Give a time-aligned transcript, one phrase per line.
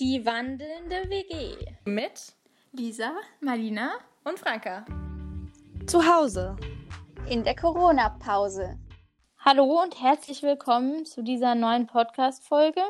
[0.00, 1.56] Die wandelnde WG.
[1.84, 2.32] Mit
[2.72, 3.12] Lisa,
[3.42, 3.90] Marlina
[4.24, 4.86] und Franka.
[5.86, 6.56] Zu Hause.
[7.28, 8.78] In der Corona-Pause.
[9.40, 12.80] Hallo und herzlich willkommen zu dieser neuen Podcast-Folge.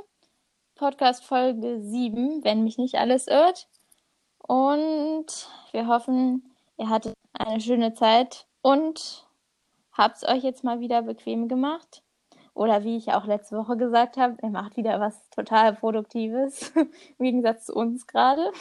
[0.77, 3.67] Podcast-Folge 7, wenn mich nicht alles irrt.
[4.39, 9.27] Und wir hoffen, ihr hattet eine schöne Zeit und
[9.91, 12.05] habt es euch jetzt mal wieder bequem gemacht.
[12.61, 16.91] Oder wie ich auch letzte Woche gesagt habe, ihr macht wieder was total Produktives, im
[17.19, 18.53] Gegensatz zu uns gerade,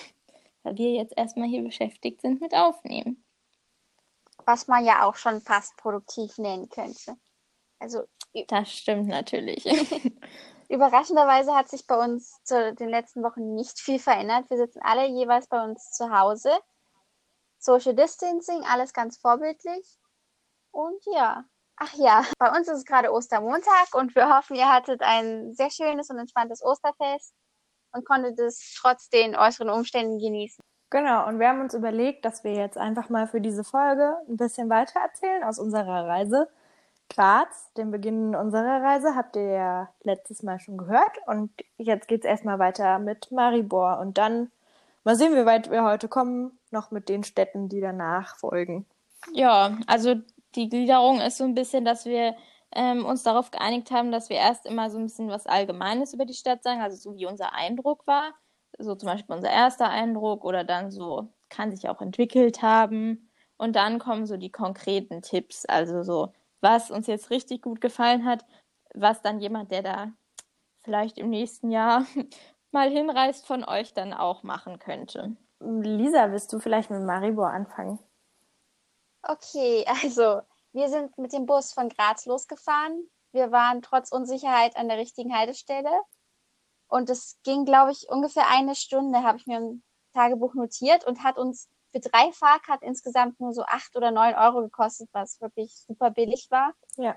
[0.63, 3.21] weil wir jetzt erstmal hier beschäftigt sind mit Aufnehmen.
[4.45, 7.17] Was man ja auch schon fast produktiv nennen könnte.
[7.79, 8.03] Also
[8.47, 9.65] das stimmt natürlich.
[10.69, 14.49] Überraschenderweise hat sich bei uns zu den letzten Wochen nicht viel verändert.
[14.49, 16.51] Wir sitzen alle jeweils bei uns zu Hause.
[17.57, 19.99] Social Distancing, alles ganz vorbildlich.
[20.71, 21.43] Und ja,
[21.79, 25.71] ach ja, bei uns ist es gerade Ostermontag und wir hoffen, ihr hattet ein sehr
[25.71, 27.33] schönes und entspanntes Osterfest
[27.91, 30.63] und konntet es trotz den äußeren Umständen genießen.
[30.91, 34.37] Genau, und wir haben uns überlegt, dass wir jetzt einfach mal für diese Folge ein
[34.37, 36.49] bisschen weiter erzählen aus unserer Reise.
[37.09, 41.17] Graz, den Beginn unserer Reise, habt ihr ja letztes Mal schon gehört.
[41.27, 43.99] Und jetzt geht's erstmal weiter mit Maribor.
[43.99, 44.51] Und dann
[45.03, 48.87] mal sehen, wie weit wir heute kommen, noch mit den Städten, die danach folgen.
[49.31, 50.15] Ja, also
[50.55, 52.35] die Gliederung ist so ein bisschen, dass wir
[52.71, 56.25] ähm, uns darauf geeinigt haben, dass wir erst immer so ein bisschen was Allgemeines über
[56.25, 58.33] die Stadt sagen, also so wie unser Eindruck war.
[58.77, 63.29] So zum Beispiel unser erster Eindruck oder dann so kann sich auch entwickelt haben.
[63.57, 68.25] Und dann kommen so die konkreten Tipps, also so was uns jetzt richtig gut gefallen
[68.25, 68.45] hat,
[68.93, 70.11] was dann jemand, der da
[70.79, 72.05] vielleicht im nächsten Jahr
[72.71, 75.35] mal hinreist, von euch dann auch machen könnte.
[75.59, 77.99] Lisa, willst du vielleicht mit Maribor anfangen?
[79.21, 83.09] Okay, also wir sind mit dem Bus von Graz losgefahren.
[83.31, 85.91] Wir waren trotz Unsicherheit an der richtigen Haltestelle.
[86.87, 89.83] Und es ging, glaube ich, ungefähr eine Stunde, habe ich mir im
[90.13, 94.61] Tagebuch notiert und hat uns für drei Fahrkarten insgesamt nur so acht oder neun Euro
[94.61, 96.73] gekostet, was wirklich super billig war.
[96.97, 97.15] Ja.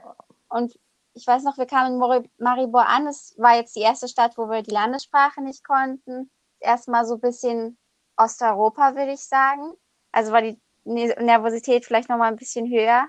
[0.48, 0.78] Und
[1.14, 3.06] ich weiß noch, wir kamen in Maribor an.
[3.06, 6.30] Es war jetzt die erste Stadt, wo wir die Landessprache nicht konnten.
[6.60, 7.78] Erstmal so ein bisschen
[8.16, 9.72] Osteuropa, würde ich sagen.
[10.10, 13.08] Also war die Nervosität vielleicht nochmal ein bisschen höher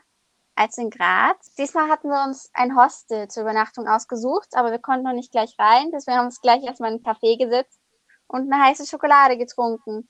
[0.55, 1.53] als in Graz.
[1.55, 5.55] Diesmal hatten wir uns ein Hostel zur Übernachtung ausgesucht, aber wir konnten noch nicht gleich
[5.57, 5.89] rein.
[5.91, 7.79] Deswegen haben wir uns gleich erstmal in einen Café gesetzt
[8.27, 10.09] und eine heiße Schokolade getrunken.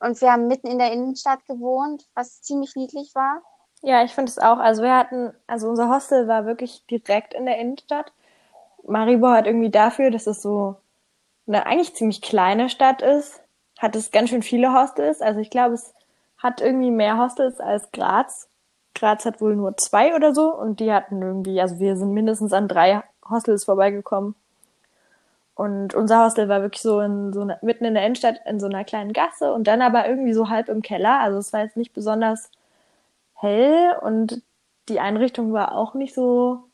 [0.00, 3.42] Und wir haben mitten in der Innenstadt gewohnt, was ziemlich niedlich war.
[3.82, 4.58] Ja, ich finde es auch.
[4.58, 8.12] Also wir hatten, also unser Hostel war wirklich direkt in der Innenstadt.
[8.86, 10.76] Maribor hat irgendwie dafür, dass es so
[11.46, 13.42] eine eigentlich ziemlich kleine Stadt ist,
[13.78, 15.20] hat es ganz schön viele Hostels.
[15.20, 15.94] Also ich glaube, es
[16.38, 18.48] hat irgendwie mehr Hostels als Graz.
[18.94, 22.52] Graz hat wohl nur zwei oder so und die hatten irgendwie, also wir sind mindestens
[22.52, 24.34] an drei Hostels vorbeigekommen.
[25.54, 28.66] Und unser Hostel war wirklich so in so einer, mitten in der Innenstadt in so
[28.66, 31.20] einer kleinen Gasse und dann aber irgendwie so halb im Keller.
[31.20, 32.50] Also es war jetzt nicht besonders
[33.34, 34.42] hell und
[34.88, 36.64] die Einrichtung war auch nicht so,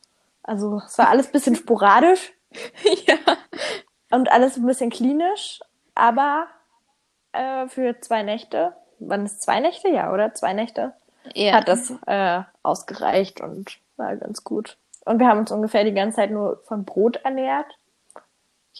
[0.43, 2.33] also es war alles ein bisschen sporadisch.
[3.07, 3.15] ja.
[4.09, 5.61] Und alles ein bisschen klinisch,
[5.95, 6.47] aber
[7.31, 9.89] äh, für zwei Nächte, wann ist zwei Nächte?
[9.89, 10.33] Ja, oder?
[10.33, 10.93] Zwei Nächte.
[11.35, 11.53] Ja.
[11.53, 14.77] Hat das äh, ausgereicht und war ganz gut.
[15.05, 17.67] Und wir haben uns ungefähr die ganze Zeit nur von Brot ernährt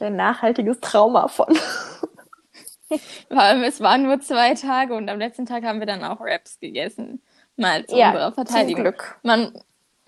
[0.01, 1.47] ich ein nachhaltiges Trauma von.
[2.89, 7.21] es waren nur zwei Tage und am letzten Tag haben wir dann auch Raps gegessen.
[7.57, 8.75] Mal zu ja, unserer Verteidigung.
[8.75, 9.19] Zum Glück.
[9.23, 9.53] Man,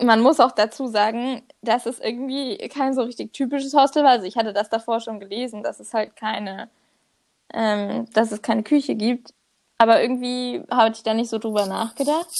[0.02, 4.10] man muss auch dazu sagen, dass es irgendwie kein so richtig typisches Hostel war.
[4.12, 6.68] Also ich hatte das davor schon gelesen, dass es halt keine,
[7.52, 9.32] ähm, dass es keine Küche gibt.
[9.78, 12.30] Aber irgendwie habe ich da nicht so drüber nachgedacht.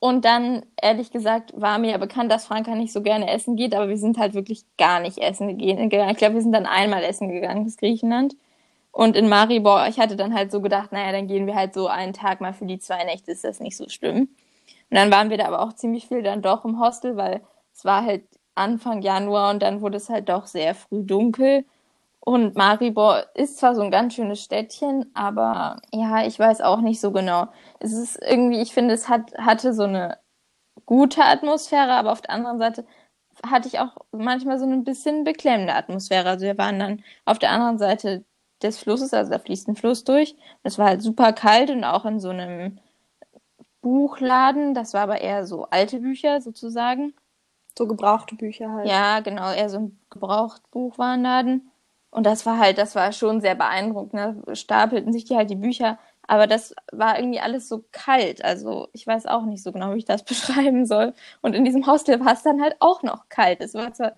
[0.00, 3.74] Und dann, ehrlich gesagt, war mir ja bekannt, dass Franka nicht so gerne essen geht,
[3.74, 6.10] aber wir sind halt wirklich gar nicht essen gegangen.
[6.10, 8.34] Ich glaube, wir sind dann einmal essen gegangen bis Griechenland.
[8.92, 11.88] Und in Maribor, ich hatte dann halt so gedacht, naja, dann gehen wir halt so
[11.88, 14.28] einen Tag mal für die zwei Nächte, ist das nicht so schlimm.
[14.90, 17.40] Und dann waren wir da aber auch ziemlich viel dann doch im Hostel, weil
[17.72, 18.24] es war halt
[18.54, 21.64] Anfang Januar und dann wurde es halt doch sehr früh dunkel.
[22.26, 26.98] Und Maribor ist zwar so ein ganz schönes Städtchen, aber ja, ich weiß auch nicht
[26.98, 27.48] so genau.
[27.80, 30.16] Es ist irgendwie, ich finde, es hat, hatte so eine
[30.86, 32.86] gute Atmosphäre, aber auf der anderen Seite
[33.46, 36.30] hatte ich auch manchmal so ein bisschen beklemmende Atmosphäre.
[36.30, 38.24] Also wir waren dann auf der anderen Seite
[38.62, 40.34] des Flusses, also da fließt ein Fluss durch.
[40.62, 42.78] Es war halt super kalt und auch in so einem
[43.82, 44.72] Buchladen.
[44.72, 47.12] Das war aber eher so alte Bücher sozusagen.
[47.76, 48.88] So gebrauchte Bücher halt.
[48.88, 51.70] Ja, genau, eher so ein Gebrauchtbuchwarenladen.
[52.14, 54.14] Und das war halt, das war schon sehr beeindruckend.
[54.46, 55.98] Da stapelten sich die halt die Bücher.
[56.28, 58.44] Aber das war irgendwie alles so kalt.
[58.44, 61.12] Also ich weiß auch nicht so genau, wie ich das beschreiben soll.
[61.42, 63.60] Und in diesem Hostel war es dann halt auch noch kalt.
[63.60, 64.12] Es war zwar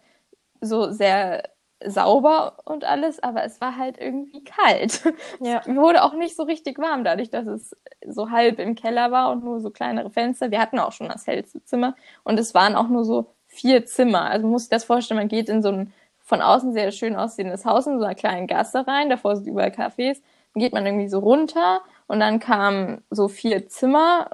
[0.60, 1.44] so sehr
[1.82, 5.02] sauber und alles, aber es war halt irgendwie kalt.
[5.40, 5.60] Ja.
[5.60, 7.74] Es wurde auch nicht so richtig warm, dadurch, dass es
[8.06, 10.50] so halb im Keller war und nur so kleinere Fenster.
[10.50, 11.94] Wir hatten auch schon das hellste Zimmer
[12.24, 14.22] und es waren auch nur so vier Zimmer.
[14.30, 15.92] Also man muss sich das vorstellen, man geht in so ein
[16.26, 19.70] von außen sehr schön aussehendes Haus in so einer kleinen Gasse rein, davor sind überall
[19.70, 20.20] Cafés.
[20.52, 24.28] Dann geht man irgendwie so runter und dann kamen so vier Zimmer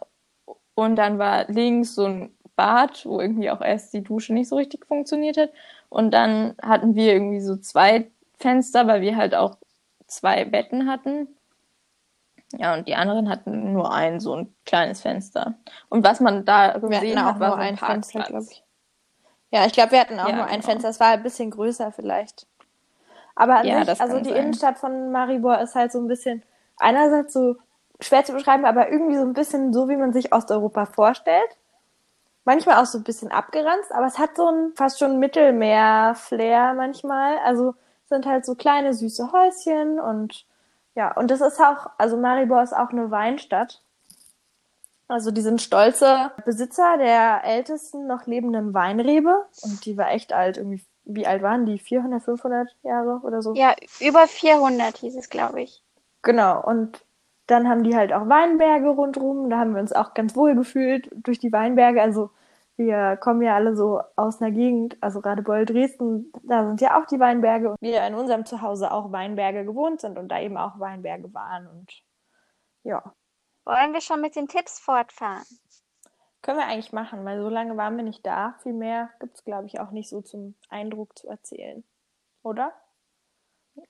[0.75, 4.57] und dann war links so ein Bad, wo irgendwie auch erst die Dusche nicht so
[4.57, 5.51] richtig funktioniert hat.
[5.91, 9.59] Und dann hatten wir irgendwie so zwei Fenster, weil wir halt auch
[10.07, 11.29] zwei Betten hatten.
[12.53, 15.55] Ja, und die anderen hatten nur ein, so ein kleines Fenster.
[15.89, 18.51] Und was man da gesehen hat, war so ein Fenster, Parkplatz.
[18.51, 18.65] ich.
[19.53, 20.67] Ja, ich glaube, wir hatten auch Ja, nur ein genau.
[20.73, 20.89] Fenster.
[20.89, 22.47] Es war ein bisschen größer vielleicht.
[23.35, 24.39] Aber an Ja, sich, also die sein.
[24.39, 26.43] Innenstadt von Maribor ist halt so ein bisschen
[26.79, 27.57] einerseits so
[28.01, 31.57] schwer zu beschreiben, aber irgendwie so ein bisschen so, wie man sich Osteuropa vorstellt.
[32.45, 37.39] Manchmal auch so ein bisschen abgeranzt, aber es hat so ein fast schon Mittelmeer-Flair manchmal.
[37.39, 40.47] Also es sind halt so kleine süße Häuschen und
[40.95, 43.83] ja, und das ist auch, also Maribor ist auch eine Weinstadt.
[45.13, 50.57] Also die sind stolze Besitzer der ältesten noch lebenden Weinrebe und die war echt alt,
[50.57, 51.79] irgendwie, wie alt waren die?
[51.79, 53.53] 400, 500 Jahre oder so?
[53.53, 55.85] Ja, über 400 hieß es, glaube ich.
[56.23, 57.05] Genau, und
[57.47, 59.51] dann haben die halt auch Weinberge rundherum.
[59.51, 62.01] Da haben wir uns auch ganz wohl gefühlt durch die Weinberge.
[62.01, 62.31] Also
[62.79, 67.05] wir kommen ja alle so aus einer Gegend, also Radebeul, Dresden, da sind ja auch
[67.05, 67.73] die Weinberge.
[67.73, 71.67] Und wir in unserem Zuhause auch Weinberge gewohnt sind und da eben auch Weinberge waren.
[71.67, 71.93] Und
[72.83, 73.13] ja,
[73.65, 75.45] Wollen wir schon mit den Tipps fortfahren?
[76.43, 78.57] können wir eigentlich machen, weil so lange waren wir nicht da.
[78.63, 81.85] Viel mehr gibt es, glaube ich, auch nicht so zum Eindruck zu erzählen.
[82.43, 82.73] Oder?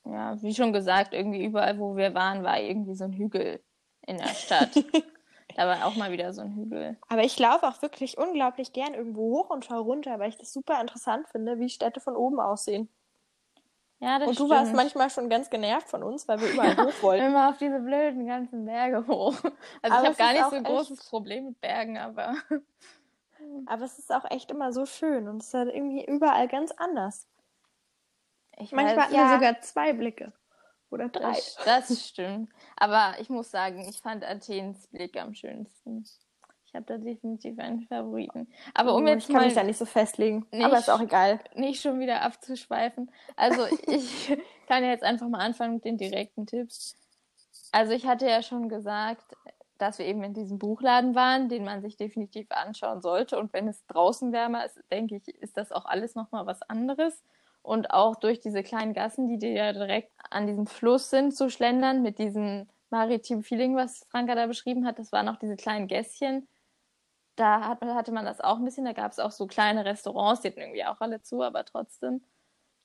[0.04, 3.60] Ja, wie schon gesagt, irgendwie überall, wo wir waren, war irgendwie so ein Hügel
[4.06, 4.70] in der Stadt.
[5.56, 6.98] da war auch mal wieder so ein Hügel.
[7.08, 10.52] Aber ich laufe auch wirklich unglaublich gern irgendwo hoch und schaue runter, weil ich das
[10.52, 12.88] super interessant finde, wie Städte von oben aussehen.
[14.02, 14.50] Ja, das Und du stimmt.
[14.50, 17.24] warst manchmal schon ganz genervt von uns, weil wir überall hoch wollten.
[17.28, 19.34] Immer auf diese blöden ganzen Berge hoch.
[19.80, 22.34] Also Aber ich habe gar nicht so ein großes echt- Problem mit Bergen, aber
[23.66, 26.70] Aber es ist auch echt immer so schön und es ist halt irgendwie überall ganz
[26.72, 27.26] anders.
[28.58, 29.28] ich Manchmal weiß, hatten ja.
[29.30, 30.32] wir sogar zwei Blicke.
[30.90, 31.32] Oder drei.
[31.32, 32.50] das, das stimmt.
[32.76, 36.04] Aber ich muss sagen, ich fand Athens Blick am schönsten.
[36.72, 38.48] Ich habe da definitiv einen Favoriten.
[38.72, 40.46] Aber um Oh, jetzt ich kann mich da nicht so festlegen.
[40.50, 41.38] nicht- Aber ist auch egal.
[41.54, 43.10] nicht schon wieder abzuschweifen.
[43.36, 44.28] Also ich
[44.68, 46.96] kann ja jetzt einfach mal anfangen mit den direkten Tipps.
[47.72, 49.36] Also ich hatte ja schon gesagt,
[49.76, 53.38] dass wir eben in diesem Buchladen waren, den man sich definitiv anschauen sollte.
[53.38, 57.22] Und wenn es draußen wärmer ist, denke ich, ist das auch alles nochmal was anderes.
[57.60, 61.50] Und auch durch diese kleinen Gassen, die dir ja direkt an diesem Fluss sind, zu
[61.50, 64.98] schlendern, mit diesem maritimen Feeling, was Franka da beschrieben hat.
[64.98, 66.48] Das waren auch diese kleinen Gässchen.
[67.36, 68.84] Da hat, hatte man das auch ein bisschen.
[68.84, 72.22] Da gab es auch so kleine Restaurants, die hatten irgendwie auch alle zu, aber trotzdem.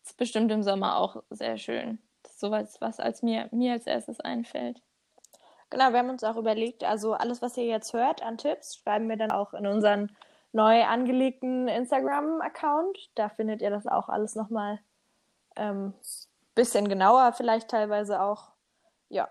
[0.04, 2.00] Ist bestimmt im Sommer auch sehr schön.
[2.24, 4.82] Das ist sowas, was als mir, mir als erstes einfällt.
[5.70, 9.10] Genau, wir haben uns auch überlegt, also alles, was ihr jetzt hört an Tipps, schreiben
[9.10, 10.16] wir dann auch in unseren
[10.54, 13.10] neu angelegten Instagram-Account.
[13.16, 14.80] Da findet ihr das auch alles nochmal
[15.58, 15.94] ähm,
[16.56, 18.52] bisschen genauer, vielleicht teilweise auch.
[19.10, 19.30] Ja.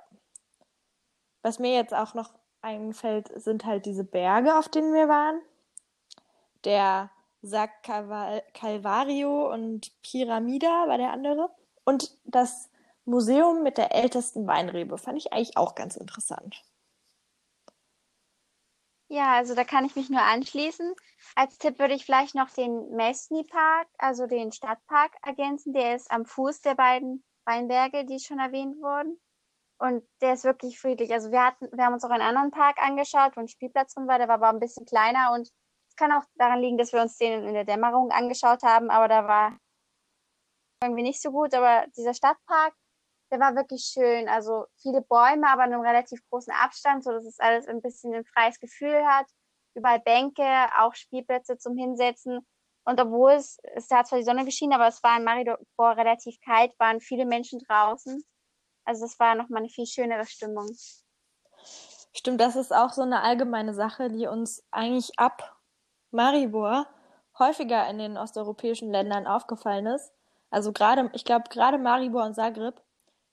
[1.43, 2.35] Was mir jetzt auch noch
[2.67, 5.41] einfällt, sind halt diese Berge, auf denen wir waren.
[6.65, 7.11] Der
[7.41, 11.55] Sac Calva- Calvario und Pyramida war der andere.
[11.85, 12.69] Und das
[13.05, 16.65] Museum mit der ältesten Weinrebe fand ich eigentlich auch ganz interessant.
[19.09, 20.93] Ja, also da kann ich mich nur anschließen.
[21.37, 25.73] Als Tipp würde ich vielleicht noch den Mesny Park, also den Stadtpark ergänzen.
[25.73, 29.21] Der ist am Fuß der beiden Weinberge, die schon erwähnt wurden.
[29.79, 31.13] Und der ist wirklich friedlich.
[31.13, 34.09] Also wir hatten, wir haben uns auch einen anderen Park angeschaut, wo ein Spielplatz drin
[34.09, 35.51] war, der war aber ein bisschen kleiner und
[35.89, 39.09] es kann auch daran liegen, dass wir uns den in der Dämmerung angeschaut haben, aber
[39.09, 39.59] da war
[40.83, 41.55] irgendwie nicht so gut.
[41.55, 42.75] Aber dieser Stadtpark,
[43.31, 44.29] der war wirklich schön.
[44.29, 48.15] Also viele Bäume, aber in einem relativ großen Abstand, so dass es alles ein bisschen
[48.15, 49.27] ein freies Gefühl hat.
[49.75, 50.45] Überall Bänke,
[50.79, 52.47] auch Spielplätze zum Hinsetzen.
[52.85, 56.37] Und obwohl es, es hat zwar die Sonne geschienen, aber es war in Maribor relativ
[56.41, 58.25] kalt, waren viele Menschen draußen.
[58.87, 60.69] Also das war nochmal eine viel schönere Stimmung.
[62.15, 65.57] Stimmt, das ist auch so eine allgemeine Sache, die uns eigentlich ab
[66.11, 66.87] Maribor
[67.39, 70.13] häufiger in den osteuropäischen Ländern aufgefallen ist.
[70.51, 72.81] Also gerade, ich glaube, gerade Maribor und Zagreb,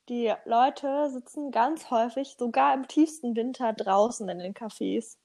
[0.10, 5.17] die Leute sitzen ganz häufig, sogar im tiefsten Winter, draußen in den Cafés.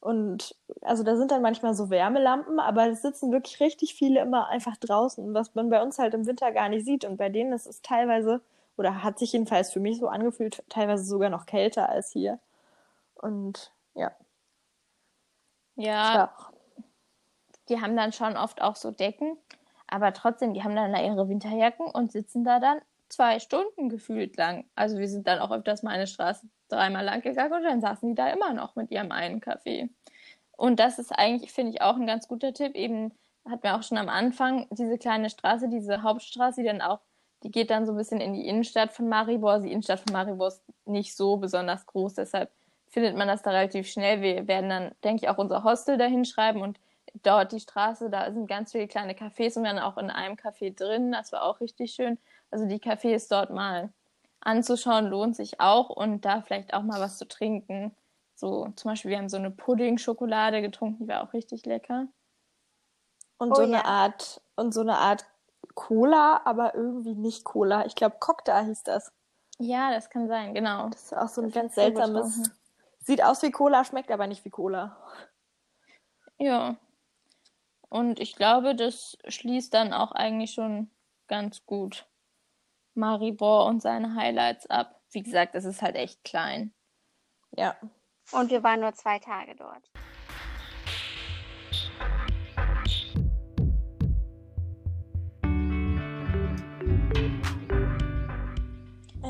[0.00, 4.48] Und also da sind dann manchmal so Wärmelampen, aber es sitzen wirklich richtig viele immer
[4.48, 7.04] einfach draußen, was man bei uns halt im Winter gar nicht sieht.
[7.04, 8.40] Und bei denen ist es teilweise,
[8.76, 12.40] oder hat sich jedenfalls für mich so angefühlt, teilweise sogar noch kälter als hier.
[13.14, 14.12] Und ja,
[15.76, 16.30] Ja,
[17.68, 19.36] die haben dann schon oft auch so Decken.
[19.86, 24.36] aber trotzdem, die haben dann da ihre Winterjacken und sitzen da dann zwei Stunden gefühlt
[24.36, 24.64] lang.
[24.74, 28.08] Also wir sind dann auch öfters mal eine Straße dreimal lang gegangen und dann saßen
[28.08, 29.90] die da immer noch mit ihrem einen Kaffee.
[30.56, 32.74] Und das ist eigentlich, finde ich, auch ein ganz guter Tipp.
[32.76, 33.12] Eben
[33.48, 37.00] hatten wir auch schon am Anfang diese kleine Straße, diese Hauptstraße, die dann auch,
[37.44, 39.52] die geht dann so ein bisschen in die Innenstadt von Maribor.
[39.52, 42.50] Also die Innenstadt von Maribor ist nicht so besonders groß, deshalb
[42.88, 44.22] findet man das da relativ schnell.
[44.22, 46.78] Wir werden dann, denke ich, auch unser Hostel da hinschreiben und
[47.22, 50.36] dort die Straße, da sind ganz viele kleine Cafés und wir waren auch in einem
[50.36, 51.12] Café drin.
[51.12, 52.18] Das war auch richtig schön.
[52.50, 53.92] Also die Cafés dort mal
[54.40, 57.94] anzuschauen lohnt sich auch und da vielleicht auch mal was zu trinken.
[58.34, 62.06] So zum Beispiel, wir haben so eine Pudding-Schokolade getrunken, die war auch richtig lecker.
[63.38, 63.68] Und Oh so ja.
[63.68, 65.26] eine Art, und so eine Art
[65.74, 67.86] Cola, aber irgendwie nicht Cola.
[67.86, 69.12] Ich glaube, Cocktail hieß das.
[69.58, 70.88] Ja, das kann sein, genau.
[70.88, 72.36] Das ist auch so ein Das ganz seltsames.
[72.36, 72.58] getrunken.
[73.00, 74.96] Sieht aus wie Cola, schmeckt aber nicht wie Cola.
[76.38, 76.76] Ja.
[77.88, 80.90] Und ich glaube, das schließt dann auch eigentlich schon
[81.28, 82.06] ganz gut
[82.94, 85.00] Maribor und seine Highlights ab.
[85.10, 86.72] Wie gesagt, es ist halt echt klein.
[87.52, 87.76] Ja.
[88.32, 89.90] Und wir waren nur zwei Tage dort.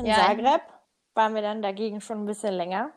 [0.05, 0.17] In Ja.
[0.17, 0.61] Zagreb
[1.15, 2.91] waren wir dann dagegen schon ein bisschen länger.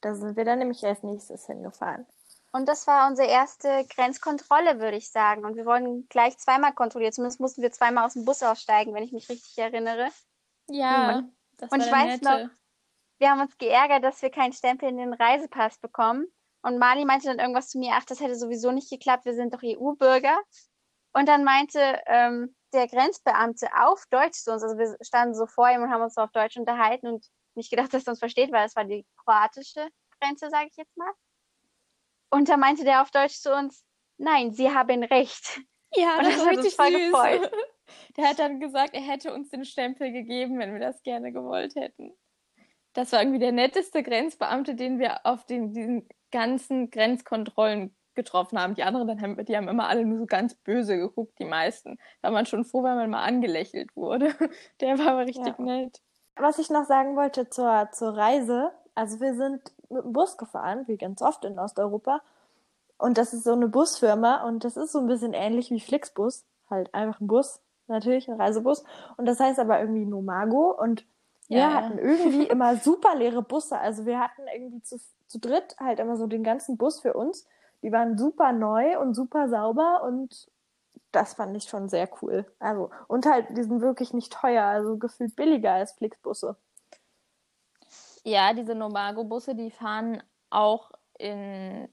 [0.00, 2.04] Da sind wir dann nämlich als nächstes hingefahren.
[2.50, 5.44] Und das war unsere erste Grenzkontrolle, würde ich sagen.
[5.44, 7.14] Und wir wurden gleich zweimal kontrolliert.
[7.14, 10.08] Zumindest mussten wir zweimal aus dem Bus aussteigen, wenn ich mich richtig erinnere.
[10.68, 11.22] Ja,
[11.58, 12.24] das Und ich weiß nette.
[12.24, 12.50] noch,
[13.18, 16.26] wir haben uns geärgert, dass wir keinen Stempel in den Reisepass bekommen.
[16.62, 19.54] Und Mali meinte dann irgendwas zu mir, ach, das hätte sowieso nicht geklappt, wir sind
[19.54, 20.36] doch EU-Bürger.
[21.12, 25.68] Und dann meinte ähm, der Grenzbeamte auf Deutsch zu uns, also wir standen so vor
[25.70, 28.52] ihm und haben uns so auf Deutsch unterhalten und nicht gedacht, dass er uns versteht,
[28.52, 29.88] weil es war die kroatische
[30.20, 31.12] Grenze, sage ich jetzt mal.
[32.30, 33.84] Und da meinte der auf Deutsch zu uns,
[34.16, 35.60] nein, Sie haben recht.
[35.94, 37.10] Ja, Und das das hat uns richtig voll süß.
[37.10, 37.52] gefreut.
[38.16, 41.74] Der hat dann gesagt, er hätte uns den Stempel gegeben, wenn wir das gerne gewollt
[41.74, 42.16] hätten.
[42.94, 48.74] Das war irgendwie der netteste Grenzbeamte, den wir auf den, diesen ganzen Grenzkontrollen getroffen haben.
[48.74, 51.98] Die anderen, dann haben, die haben immer alle nur so ganz böse geguckt, die meisten.
[52.22, 54.34] Da war man schon froh, wenn man mal angelächelt wurde.
[54.80, 55.58] Der war aber richtig Ja.
[55.58, 56.00] nett.
[56.36, 60.84] Was ich noch sagen wollte zur, zur Reise, also wir sind mit dem Bus gefahren,
[60.88, 62.22] wie ganz oft in Osteuropa.
[62.98, 66.44] Und das ist so eine Busfirma und das ist so ein bisschen ähnlich wie Flixbus.
[66.70, 68.84] Halt einfach ein Bus, natürlich, ein Reisebus.
[69.16, 71.04] Und das heißt aber irgendwie Nomago und
[71.50, 73.78] wir Ja, hatten irgendwie immer super leere Busse.
[73.78, 77.46] Also wir hatten irgendwie zu, zu dritt halt immer so den ganzen Bus für uns.
[77.82, 80.48] Die waren super neu und super sauber und
[81.10, 82.46] das fand ich schon sehr cool.
[82.58, 86.56] Also, und halt, die sind wirklich nicht teuer, also gefühlt billiger als Flixbusse.
[88.24, 91.88] Ja, diese Nomago-Busse, die fahren auch in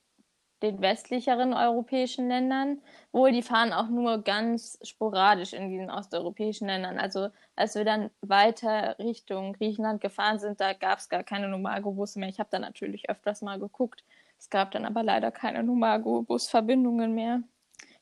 [0.62, 2.82] den westlicheren europäischen Ländern.
[3.12, 7.00] Wohl, die fahren auch nur ganz sporadisch in diesen osteuropäischen Ländern.
[7.00, 12.20] Also als wir dann weiter Richtung Griechenland gefahren sind, da gab es gar keine Nomago-Busse
[12.20, 12.30] mehr.
[12.30, 14.04] Ich habe da natürlich öfters mal geguckt.
[14.40, 17.44] Es gab dann aber leider keine Nomago-Busverbindungen mehr.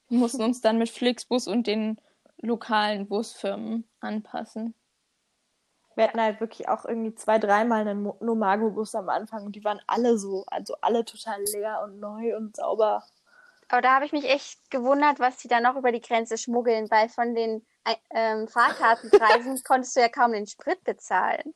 [0.07, 1.99] Wir mussten uns dann mit Flixbus und den
[2.39, 4.75] lokalen Busfirmen anpassen.
[5.95, 9.81] Wir hatten halt wirklich auch irgendwie zwei, dreimal einen Nomago-Bus am Anfang und die waren
[9.87, 13.03] alle so, also alle total leer und neu und sauber.
[13.69, 16.89] Aber da habe ich mich echt gewundert, was die da noch über die Grenze schmuggeln,
[16.91, 21.55] weil von den äh, ähm, Fahrkartenpreisen konntest du ja kaum den Sprit bezahlen.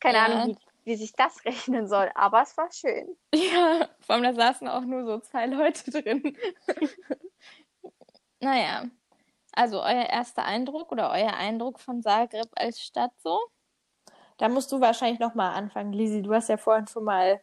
[0.00, 0.24] Keine Ja.
[0.26, 3.16] Ahnung, wie, wie sich das rechnen soll, aber es war schön.
[3.34, 6.36] Ja, vor allem da saßen auch nur so zwei Leute drin.
[8.40, 8.84] naja,
[9.52, 13.40] also euer erster Eindruck oder euer Eindruck von Zagreb als Stadt so?
[14.38, 16.22] Da musst du wahrscheinlich nochmal anfangen, Lisi.
[16.22, 17.40] Du hast ja vorhin schon mal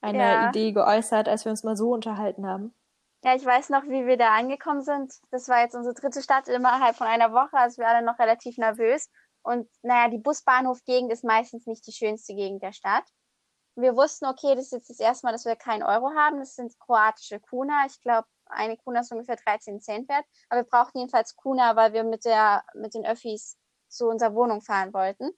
[0.00, 0.38] eine Ja.
[0.38, 2.74] Idee geäußert, als wir uns mal so unterhalten haben.
[3.24, 5.14] Ja, ich weiß noch, wie wir da angekommen sind.
[5.30, 8.58] Das war jetzt unsere dritte Stadt innerhalb von einer Woche, also wir alle noch relativ
[8.58, 9.08] nervös.
[9.44, 13.04] Und naja, die Busbahnhofgegend ist meistens nicht die schönste Gegend der Stadt.
[13.76, 16.38] Wir wussten, okay, das ist jetzt das erste Mal, dass wir keinen Euro haben.
[16.38, 17.84] Das sind kroatische Kuna.
[17.86, 20.24] Ich glaube, eine Kuna ist ungefähr 13 Cent wert.
[20.48, 23.58] Aber wir brauchten jedenfalls Kuna, weil wir mit der, mit den Öffis
[23.88, 25.30] zu unserer Wohnung fahren wollten.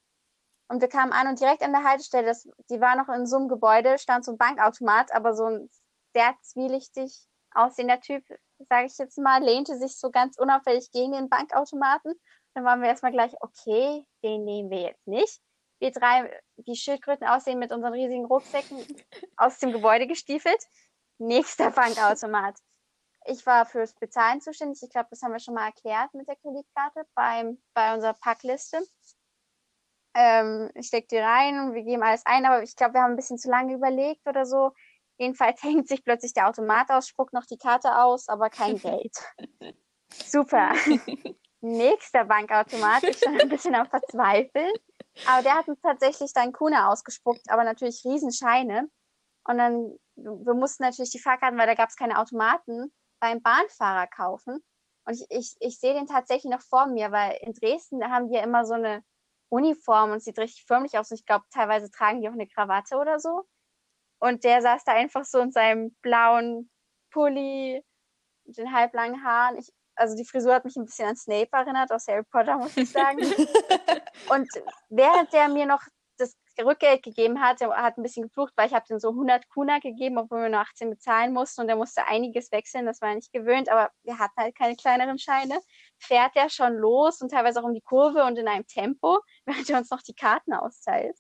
[0.69, 3.37] Und wir kamen an und direkt an der Haltestelle, das, die war noch in so
[3.37, 5.71] einem Gebäude, stand so ein Bankautomat, aber so ein
[6.13, 8.25] sehr zwielichtig aussehender Typ,
[8.69, 12.15] sage ich jetzt mal, lehnte sich so ganz unauffällig gegen den Bankautomaten.
[12.57, 15.43] Dann waren wir erstmal gleich, okay, den nehmen wir jetzt nicht.
[15.79, 18.79] Wir drei, die Schildkröten aussehen mit unseren riesigen Rucksäcken
[19.37, 20.65] aus dem Gebäude gestiefelt.
[21.19, 22.59] Nächster Bankautomat.
[23.27, 24.83] Ich war fürs Bezahlen zuständig.
[24.83, 28.81] Ich glaube, das haben wir schon mal erklärt mit der Kreditkarte beim, bei unserer Packliste.
[30.15, 33.13] Ähm, ich steck die rein und wir geben alles ein, aber ich glaube, wir haben
[33.13, 34.73] ein bisschen zu lange überlegt oder so.
[35.19, 39.15] Jedenfalls hängt sich plötzlich der Automat aus, spuckt noch die Karte aus, aber kein Geld.
[40.11, 40.73] Super.
[41.61, 43.03] Nächster Bankautomat.
[43.05, 44.73] Ich stand ein bisschen am Verzweifeln.
[45.27, 48.91] Aber der hat uns tatsächlich dann Kuna ausgespuckt, aber natürlich Riesenscheine.
[49.45, 54.07] Und dann, wir mussten natürlich die Fahrkarten, weil da gab es keine Automaten, beim Bahnfahrer
[54.09, 54.63] kaufen.
[55.07, 58.29] Und ich, ich, ich sehe den tatsächlich noch vor mir, weil in Dresden, da haben
[58.29, 59.05] die ja immer so eine
[59.49, 61.11] Uniform und sieht richtig förmlich aus.
[61.11, 63.45] Und ich glaube, teilweise tragen die auch eine Krawatte oder so.
[64.19, 66.71] Und der saß da einfach so in seinem blauen
[67.11, 67.85] Pulli,
[68.45, 69.59] den halblangen Haaren.
[69.59, 72.77] Ich, also die Frisur hat mich ein bisschen an Snape erinnert aus Harry Potter, muss
[72.77, 73.19] ich sagen.
[74.31, 74.49] und
[74.89, 75.83] während der mir noch
[76.19, 79.49] das Rückgeld gegeben hat, er hat ein bisschen geflucht, weil ich habe den so 100
[79.49, 83.15] Kuna gegeben, obwohl wir nur 18 bezahlen mussten und er musste einiges wechseln, das war
[83.15, 85.61] nicht gewöhnt, aber wir hatten halt keine kleineren Scheine.
[85.99, 89.69] Fährt er schon los und teilweise auch um die Kurve und in einem Tempo, während
[89.69, 91.19] er uns noch die Karten austeilt.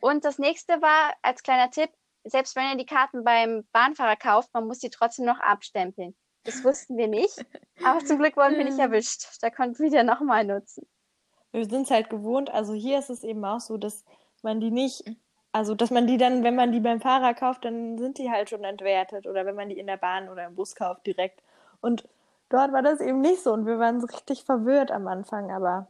[0.00, 1.90] Und das nächste war, als kleiner Tipp,
[2.24, 6.16] selbst wenn ihr die Karten beim Bahnfahrer kauft, man muss die trotzdem noch abstempeln.
[6.44, 7.44] Das wussten wir nicht,
[7.84, 9.26] aber zum Glück wurden wir nicht erwischt.
[9.40, 10.86] Da konnten wir die nochmal nutzen
[11.52, 12.50] wir sind es halt gewohnt.
[12.50, 14.04] Also hier ist es eben auch so, dass
[14.42, 15.04] man die nicht,
[15.52, 18.50] also dass man die dann, wenn man die beim Fahrer kauft, dann sind die halt
[18.50, 21.42] schon entwertet oder wenn man die in der Bahn oder im Bus kauft direkt.
[21.80, 22.08] Und
[22.48, 25.88] dort war das eben nicht so und wir waren so richtig verwirrt am Anfang, aber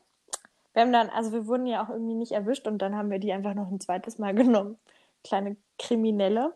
[0.73, 3.19] wir haben dann, also wir wurden ja auch irgendwie nicht erwischt und dann haben wir
[3.19, 4.79] die einfach noch ein zweites Mal genommen.
[5.25, 6.53] Kleine Kriminelle.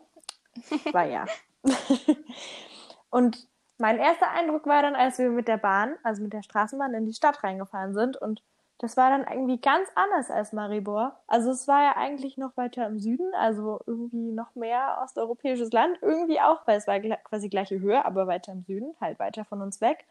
[0.91, 1.25] War ja.
[3.09, 3.47] und
[3.77, 7.05] mein erster Eindruck war dann, als wir mit der Bahn, also mit der Straßenbahn in
[7.05, 8.43] die Stadt reingefahren sind und
[8.79, 11.19] das war dann irgendwie ganz anders als Maribor.
[11.25, 15.97] Also es war ja eigentlich noch weiter im Süden, also irgendwie noch mehr osteuropäisches Land,
[16.01, 19.61] irgendwie auch, weil es war quasi gleiche Höhe, aber weiter im Süden, halt weiter von
[19.61, 20.05] uns weg.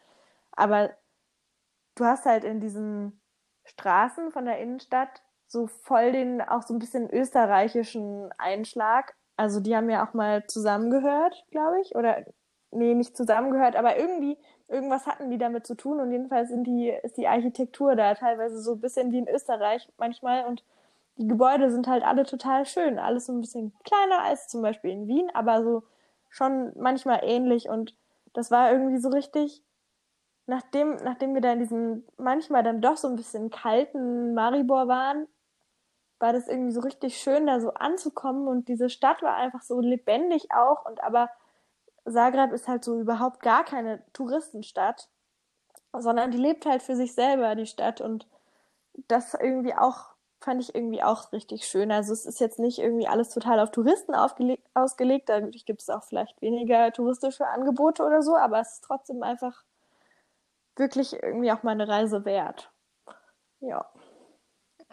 [0.51, 0.91] Aber
[1.95, 3.21] du hast halt in diesen
[3.65, 9.15] Straßen von der Innenstadt so voll den auch so ein bisschen österreichischen Einschlag.
[9.37, 12.25] Also die haben ja auch mal zusammengehört, glaube ich, oder
[12.71, 14.37] nee, nicht zusammengehört, aber irgendwie
[14.69, 18.61] irgendwas hatten die damit zu tun und jedenfalls sind die, ist die Architektur da teilweise
[18.61, 20.65] so ein bisschen wie in Österreich manchmal und
[21.19, 22.99] die Gebäude sind halt alle total schön.
[22.99, 25.83] Alles so ein bisschen kleiner als zum Beispiel in Wien, aber so
[26.29, 27.95] schon manchmal ähnlich und
[28.35, 29.63] das war irgendwie so richtig,
[30.47, 35.27] nachdem, nachdem wir da in diesem manchmal dann doch so ein bisschen kalten Maribor waren,
[36.19, 39.81] war das irgendwie so richtig schön, da so anzukommen und diese Stadt war einfach so
[39.81, 41.31] lebendig auch und aber
[42.09, 45.09] Zagreb ist halt so überhaupt gar keine Touristenstadt,
[45.93, 48.01] sondern die lebt halt für sich selber, die Stadt.
[48.01, 48.27] Und
[49.09, 51.91] das irgendwie auch, fand ich irgendwie auch richtig schön.
[51.91, 55.29] Also es ist jetzt nicht irgendwie alles total auf Touristen ausgelegt.
[55.29, 59.65] Dadurch gibt es auch vielleicht weniger touristische Angebote oder so, aber es ist trotzdem einfach
[60.77, 62.71] wirklich irgendwie auch mal eine Reise wert.
[63.61, 63.87] Ja.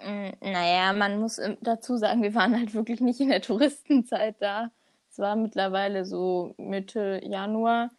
[0.01, 4.71] Mm, naja, man muss dazu sagen, wir waren halt wirklich nicht in der Touristenzeit da.
[5.13, 7.91] Es war mittlerweile so Mitte Januar.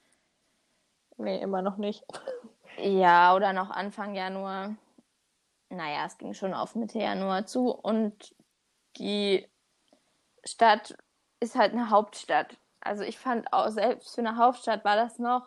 [1.16, 2.04] Nee, immer noch nicht.
[2.76, 4.74] Ja, oder noch Anfang Januar.
[5.68, 8.34] Naja, es ging schon auf Mitte Januar zu und
[8.96, 9.48] die
[10.44, 10.98] Stadt
[11.38, 12.58] ist halt eine Hauptstadt.
[12.80, 15.46] Also ich fand auch selbst für eine Hauptstadt war das noch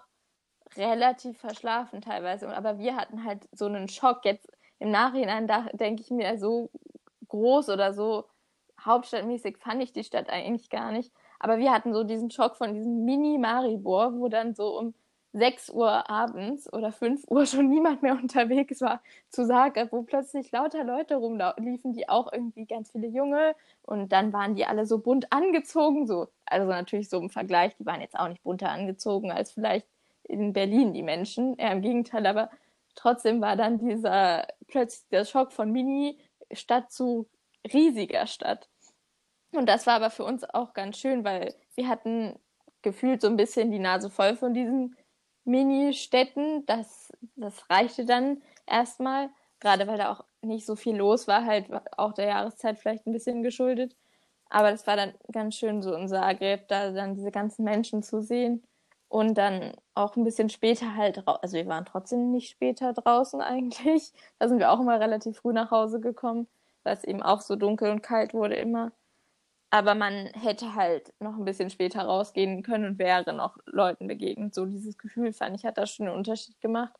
[0.78, 2.48] relativ verschlafen teilweise.
[2.56, 4.24] Aber wir hatten halt so einen Schock.
[4.24, 4.50] Jetzt
[4.80, 6.72] im Nachhinein denke ich mir, so
[7.28, 8.30] groß oder so
[8.80, 11.12] hauptstadtmäßig fand ich die Stadt eigentlich gar nicht.
[11.40, 14.94] Aber wir hatten so diesen Schock von diesem Mini-Maribor, wo dann so um
[15.34, 20.52] 6 Uhr abends oder 5 Uhr schon niemand mehr unterwegs war zu Zagreb, wo plötzlich
[20.52, 25.00] lauter Leute rumliefen, die auch irgendwie ganz viele Junge und dann waren die alle so
[25.00, 29.32] bunt angezogen, so, also natürlich so im Vergleich, die waren jetzt auch nicht bunter angezogen
[29.32, 29.88] als vielleicht
[30.24, 32.50] in Berlin die Menschen, eher im Gegenteil, aber
[32.96, 37.28] trotzdem war dann dieser plötzlich der Schock von Mini-Stadt zu
[37.74, 38.68] riesiger Stadt.
[39.52, 42.38] Und das war aber für uns auch ganz schön, weil wir hatten
[42.82, 44.96] gefühlt so ein bisschen die Nase voll von diesen
[45.46, 46.66] Mini-Städten.
[46.66, 49.30] Das, das reichte dann erstmal,
[49.60, 53.14] gerade weil da auch nicht so viel los war, halt auch der Jahreszeit vielleicht ein
[53.14, 53.96] bisschen geschuldet.
[54.50, 58.22] Aber das war dann ganz schön so in Zagreb, da dann diese ganzen Menschen zu
[58.22, 58.64] sehen
[59.10, 64.14] und dann auch ein bisschen später halt, also wir waren trotzdem nicht später draußen eigentlich.
[64.40, 66.48] Da sind wir auch immer relativ früh nach Hause gekommen,
[66.84, 68.92] weil es eben auch so dunkel und kalt wurde immer.
[69.70, 74.56] Aber man hätte halt noch ein bisschen später rausgehen können und wäre noch Leuten begegnet.
[74.56, 76.94] So dieses Gefühl fand ich, hat da schon einen Unterschied gemacht.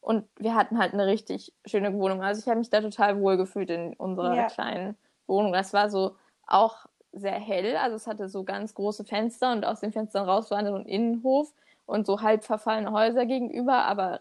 [0.00, 2.22] Und wir hatten halt eine richtig schöne Wohnung.
[2.22, 4.46] Also ich habe mich da total wohl gefühlt in unserer ja.
[4.48, 5.52] kleinen Wohnung.
[5.52, 7.76] Das war so auch sehr hell.
[7.76, 10.86] Also es hatte so ganz große Fenster und aus den Fenstern raus war so ein
[10.86, 11.52] Innenhof
[11.86, 14.20] und so halb verfallene Häuser gegenüber, aber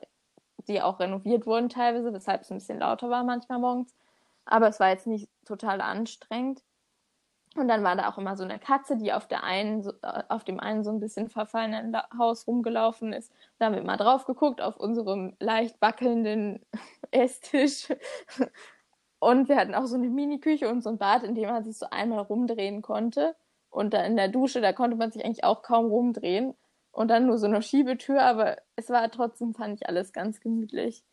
[0.68, 3.94] die auch renoviert wurden teilweise, weshalb es ein bisschen lauter war manchmal morgens.
[4.46, 6.62] Aber es war jetzt nicht total anstrengend.
[7.56, 10.24] Und dann war da auch immer so eine Katze, die auf der einen, so, äh,
[10.30, 13.32] auf dem einen so ein bisschen verfallenen Haus rumgelaufen ist.
[13.60, 16.66] Da haben wir mal drauf geguckt auf unserem leicht wackelnden
[17.12, 17.89] Esstisch.
[19.20, 21.78] Und wir hatten auch so eine Mini-Küche und so ein Bad, in dem man sich
[21.78, 23.36] so einmal rumdrehen konnte.
[23.70, 26.56] Und da in der Dusche, da konnte man sich eigentlich auch kaum rumdrehen.
[26.92, 31.04] Und dann nur so eine Schiebetür, aber es war trotzdem, fand ich alles ganz gemütlich.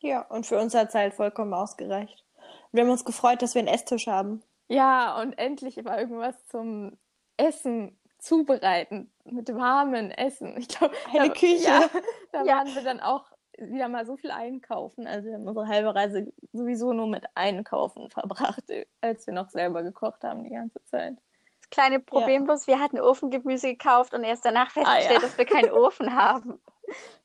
[0.00, 2.24] Ja, und für uns hat es halt vollkommen ausgereicht.
[2.72, 4.42] Wir haben uns gefreut, dass wir einen Esstisch haben.
[4.68, 6.98] Ja, und endlich war irgendwas zum
[7.36, 10.56] Essen zubereiten mit warmen Essen.
[10.56, 11.64] Ich glaube, eine da, Küche.
[11.64, 11.90] Ja,
[12.32, 12.56] da ja.
[12.56, 13.24] waren wir dann auch
[13.58, 15.06] wieder mal so viel einkaufen.
[15.06, 18.62] Also wir haben unsere halbe Reise sowieso nur mit Einkaufen verbracht,
[19.00, 21.16] als wir noch selber gekocht haben die ganze Zeit.
[21.60, 22.46] Das kleine Problem ja.
[22.46, 25.20] bloß, wir hatten Ofengemüse gekauft und erst danach festgestellt, ah, ja.
[25.20, 26.60] dass wir keinen Ofen haben.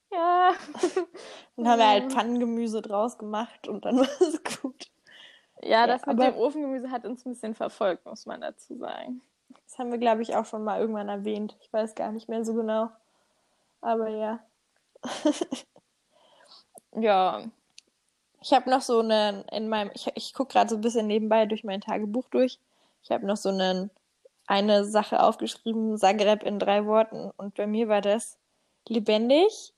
[0.09, 0.53] Ja.
[1.57, 4.89] Dann haben wir halt Pfannengemüse draus gemacht und dann war es gut.
[5.63, 9.21] Ja, das ja, mit dem Ofengemüse hat uns ein bisschen verfolgt, muss man dazu sagen.
[9.65, 11.55] Das haben wir, glaube ich, auch schon mal irgendwann erwähnt.
[11.61, 12.89] Ich weiß gar nicht mehr so genau.
[13.81, 14.39] Aber ja.
[16.95, 17.43] ja.
[18.41, 21.45] Ich habe noch so einen, in meinem, ich, ich gucke gerade so ein bisschen nebenbei
[21.45, 22.59] durch mein Tagebuch durch.
[23.03, 23.89] Ich habe noch so einen,
[24.45, 27.31] eine Sache aufgeschrieben, Zagreb in drei Worten.
[27.37, 28.37] Und bei mir war das
[28.87, 29.73] lebendig,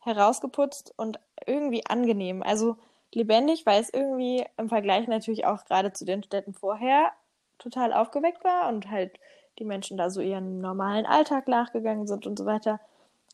[0.00, 2.42] herausgeputzt und irgendwie angenehm.
[2.42, 2.76] Also
[3.12, 7.12] lebendig, weil es irgendwie im Vergleich natürlich auch gerade zu den Städten vorher
[7.58, 9.18] total aufgeweckt war und halt
[9.58, 12.80] die Menschen da so ihren normalen Alltag nachgegangen sind und so weiter.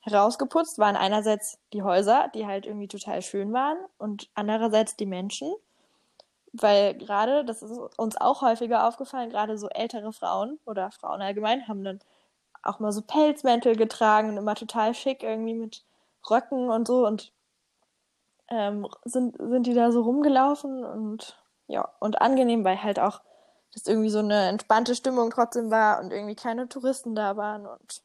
[0.02, 5.52] Herausgeputzt waren einerseits die Häuser, die halt irgendwie total schön waren und andererseits die Menschen,
[6.52, 11.68] weil gerade, das ist uns auch häufiger aufgefallen, gerade so ältere Frauen oder Frauen allgemein
[11.68, 12.00] haben dann
[12.62, 15.84] auch mal so Pelzmäntel getragen und immer total schick irgendwie mit
[16.28, 17.32] Röcken und so und
[18.48, 23.20] ähm, sind, sind die da so rumgelaufen und ja, und angenehm, weil halt auch
[23.72, 28.02] das irgendwie so eine entspannte Stimmung trotzdem war und irgendwie keine Touristen da waren und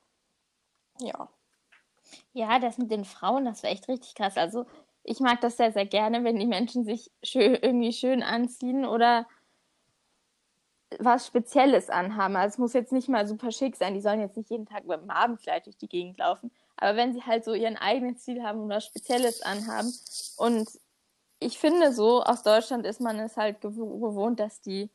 [1.00, 1.30] ja.
[2.34, 4.38] Ja, das mit den Frauen, das war echt richtig krass.
[4.38, 4.66] Also
[5.04, 9.28] ich mag das sehr, sehr gerne, wenn die Menschen sich schön, irgendwie schön anziehen oder
[11.00, 12.36] was Spezielles anhaben.
[12.36, 13.94] Also es muss jetzt nicht mal super schick sein.
[13.94, 16.52] Die sollen jetzt nicht jeden Tag beim Abendkleid durch die Gegend laufen.
[16.82, 19.94] Aber wenn sie halt so ihren eigenen Stil haben oder Spezielles anhaben.
[20.38, 20.68] Und
[21.40, 24.90] ich finde so, aus Deutschland ist man es halt gewohnt, dass die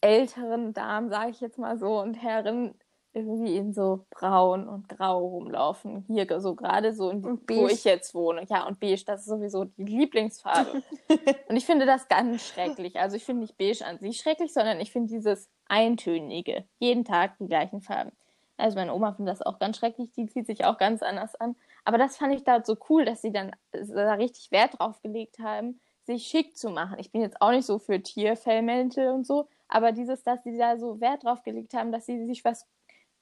[0.00, 2.74] älteren Damen, sage ich jetzt mal so, und Herren
[3.14, 6.04] irgendwie in so braun und grau rumlaufen.
[6.06, 8.46] Hier so gerade so, in die, wo ich jetzt wohne.
[8.48, 10.82] Ja, und beige, das ist sowieso die Lieblingsfarbe.
[11.48, 12.96] und ich finde das ganz schrecklich.
[12.96, 16.64] Also ich finde nicht beige an sich schrecklich, sondern ich finde dieses eintönige.
[16.78, 18.12] Jeden Tag die gleichen Farben.
[18.58, 21.56] Also meine Oma findet das auch ganz schrecklich, die zieht sich auch ganz anders an.
[21.84, 25.38] Aber das fand ich da so cool, dass sie dann da richtig Wert drauf gelegt
[25.38, 26.98] haben, sich schick zu machen.
[26.98, 30.78] Ich bin jetzt auch nicht so für Tierfellmäntel und so, aber dieses, dass sie da
[30.78, 32.66] so Wert drauf gelegt haben, dass sie sich was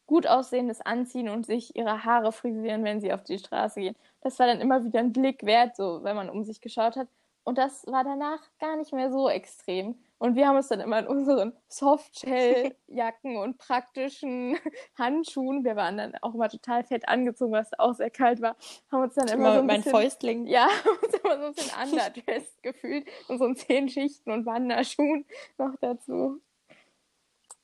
[0.07, 3.97] gut aussehendes anziehen und sich ihre Haare frisieren, wenn sie auf die Straße gehen.
[4.21, 7.09] Das war dann immer wieder ein Blick wert, so wenn man um sich geschaut hat.
[7.45, 9.97] Und das war danach gar nicht mehr so extrem.
[10.19, 14.57] Und wir haben uns dann immer in unseren Softshell-Jacken und praktischen
[14.99, 18.57] Handschuhen, wir waren dann auch immer total fett angezogen, weil es auch sehr kalt war,
[18.91, 20.47] haben uns dann immer, immer so ein mein bisschen, Fäustling.
[20.47, 20.69] Ja,
[21.03, 25.27] uns immer so ein bisschen underdressed gefühlt und so ein zehn Schichten und Wanderschuhen
[25.59, 26.41] noch dazu.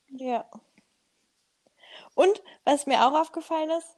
[0.09, 0.45] Ja.
[2.13, 3.97] Und was mir auch aufgefallen ist,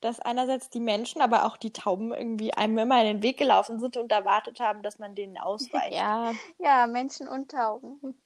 [0.00, 3.78] dass einerseits die Menschen, aber auch die Tauben irgendwie einem immer in den Weg gelaufen
[3.80, 5.94] sind und erwartet haben, dass man denen ausweicht.
[5.94, 8.20] Ja, ja, Menschen und Tauben.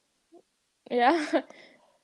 [0.88, 1.14] Ja,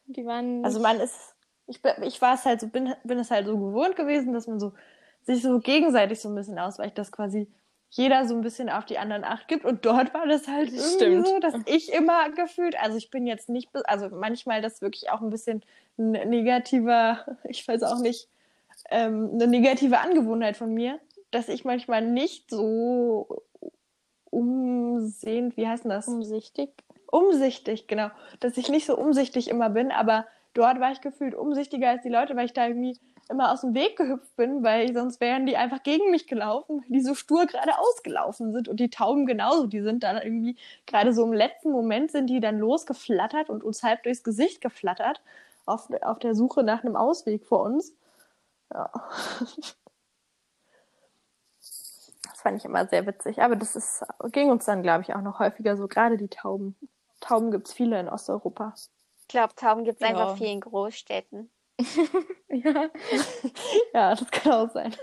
[0.07, 0.65] die waren.
[0.65, 3.97] Also man ist, ich, ich war es halt so, bin, bin es halt so gewohnt
[3.97, 4.73] gewesen, dass man so
[5.23, 7.47] sich so gegenseitig so ein bisschen ausweicht, dass quasi
[7.91, 9.65] jeder so ein bisschen auf die anderen Acht gibt.
[9.65, 11.27] Und dort war das halt irgendwie Stimmt.
[11.27, 15.21] so, dass ich immer gefühlt, also ich bin jetzt nicht, also manchmal das wirklich auch
[15.21, 15.63] ein bisschen
[15.99, 18.29] ein negativer, ich weiß auch nicht,
[18.89, 20.99] ähm, eine negative Angewohnheit von mir,
[21.31, 23.43] dass ich manchmal nicht so
[24.31, 26.09] umsehend, wie heißt denn das?
[26.09, 26.71] Umsichtig.
[27.07, 28.11] Umsichtig, genau.
[28.39, 32.09] Dass ich nicht so umsichtig immer bin, aber dort war ich gefühlt umsichtiger als die
[32.09, 32.99] Leute, weil ich da irgendwie
[33.31, 36.99] immer aus dem Weg gehüpft bin, weil sonst wären die einfach gegen mich gelaufen, weil
[36.99, 38.69] die so stur gerade ausgelaufen sind.
[38.69, 42.41] Und die Tauben genauso, die sind dann irgendwie, gerade so im letzten Moment sind die
[42.41, 45.23] dann losgeflattert und uns halb durchs Gesicht geflattert,
[45.65, 47.95] auf, auf der Suche nach einem Ausweg vor uns.
[48.73, 48.91] Ja.
[52.23, 53.43] Das fand ich immer sehr witzig.
[53.43, 55.89] Aber das ist, ging uns dann, glaube ich, auch noch häufiger so.
[55.89, 56.77] Gerade die Tauben.
[57.21, 58.75] Tauben gibt es viele in Osteuropa.
[59.21, 60.15] Ich glaube, Tauben gibt es ja.
[60.15, 61.51] einfach viel in Großstädten.
[62.49, 62.91] ja.
[63.95, 64.95] ja, das kann auch sein.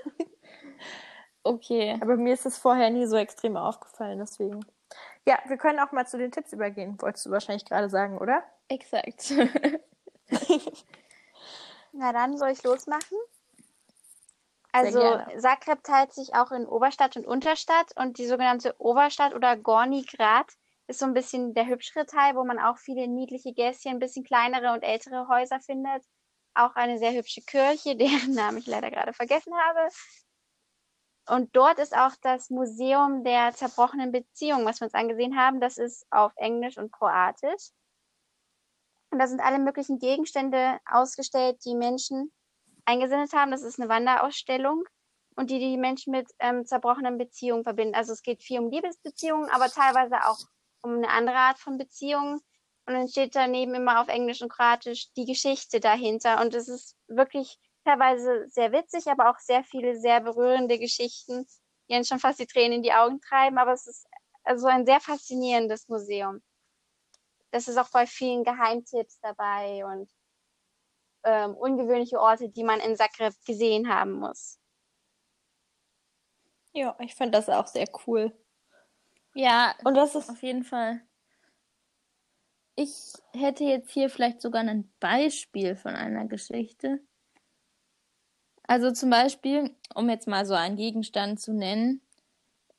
[1.43, 1.97] Okay.
[2.01, 4.65] Aber mir ist es vorher nie so extrem aufgefallen, deswegen.
[5.25, 8.43] Ja, wir können auch mal zu den Tipps übergehen, wolltest du wahrscheinlich gerade sagen, oder?
[8.69, 9.33] Exakt.
[11.93, 13.17] Na dann soll ich losmachen.
[14.85, 15.39] Also.
[15.39, 20.51] Zagreb teilt sich auch in Oberstadt und Unterstadt und die sogenannte Oberstadt oder Gorni Grad
[20.87, 24.23] ist so ein bisschen der hübschere Teil, wo man auch viele niedliche Gässchen, ein bisschen
[24.23, 26.03] kleinere und ältere Häuser findet.
[26.53, 29.89] Auch eine sehr hübsche Kirche, deren Namen ich leider gerade vergessen habe.
[31.29, 35.59] Und dort ist auch das Museum der zerbrochenen Beziehungen, was wir uns angesehen haben.
[35.59, 37.71] Das ist auf Englisch und Kroatisch.
[39.09, 42.31] Und da sind alle möglichen Gegenstände ausgestellt, die Menschen
[42.87, 43.51] eingesendet haben.
[43.51, 44.83] Das ist eine Wanderausstellung
[45.35, 47.95] und die die Menschen mit ähm, zerbrochenen Beziehungen verbinden.
[47.95, 50.39] Also es geht viel um Liebesbeziehungen, aber teilweise auch
[50.81, 52.39] um eine andere Art von Beziehungen.
[52.85, 56.41] Und dann steht daneben immer auf Englisch und Kroatisch die Geschichte dahinter.
[56.41, 61.45] Und es ist wirklich teilweise sehr witzig, aber auch sehr viele sehr berührende Geschichten,
[61.89, 63.57] die einen schon fast die Tränen in die Augen treiben.
[63.57, 64.07] Aber es ist
[64.43, 66.41] also ein sehr faszinierendes Museum.
[67.51, 70.09] Das ist auch bei vielen Geheimtipps dabei und
[71.27, 74.59] ähm, ungewöhnliche Orte, die man in Zagreb gesehen haben muss.
[76.73, 78.31] Ja, ich fand das auch sehr cool.
[79.33, 81.01] Ja, Und das ist, auf jeden Fall.
[82.75, 87.01] Ich hätte jetzt hier vielleicht sogar ein Beispiel von einer Geschichte.
[88.63, 92.01] Also zum Beispiel, um jetzt mal so einen Gegenstand zu nennen,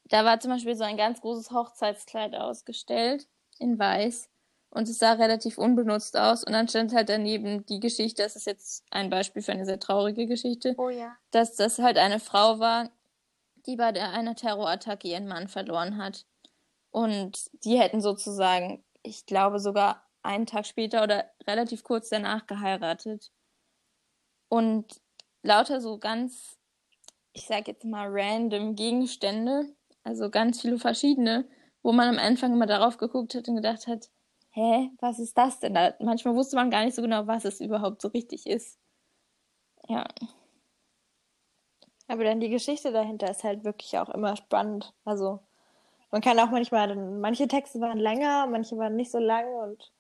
[0.05, 4.31] da war zum Beispiel so ein ganz großes Hochzeitskleid ausgestellt in Weiß
[4.71, 8.47] und es sah relativ unbenutzt aus und dann stand halt daneben die Geschichte, das ist
[8.47, 11.17] jetzt ein Beispiel für eine sehr traurige Geschichte, Oh ja.
[11.31, 12.91] dass das halt eine Frau war,
[13.67, 16.27] die bei einer Terrorattacke ihren Mann verloren hat.
[16.91, 23.31] Und die hätten sozusagen, ich glaube sogar einen Tag später oder relativ kurz danach geheiratet.
[24.49, 25.01] Und
[25.43, 26.59] lauter so ganz,
[27.33, 31.49] ich sag jetzt mal random Gegenstände, also ganz viele verschiedene,
[31.83, 34.09] wo man am Anfang immer darauf geguckt hat und gedacht hat,
[34.51, 35.95] hä, was ist das denn da?
[36.01, 38.79] Manchmal wusste man gar nicht so genau, was es überhaupt so richtig ist.
[39.89, 40.07] Ja.
[42.09, 44.95] aber dann die Geschichte dahinter ist halt wirklich auch immer spannend.
[45.05, 45.41] Also,
[46.11, 49.93] man kann auch manchmal, manche Texte waren länger, manche waren nicht so lang und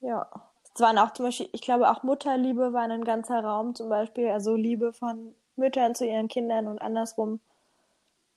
[0.00, 0.28] ja.
[0.74, 4.30] Es waren auch zum Beispiel, ich glaube auch Mutterliebe war ein ganzer Raum zum Beispiel,
[4.30, 7.40] also Liebe von Müttern zu ihren Kindern und andersrum.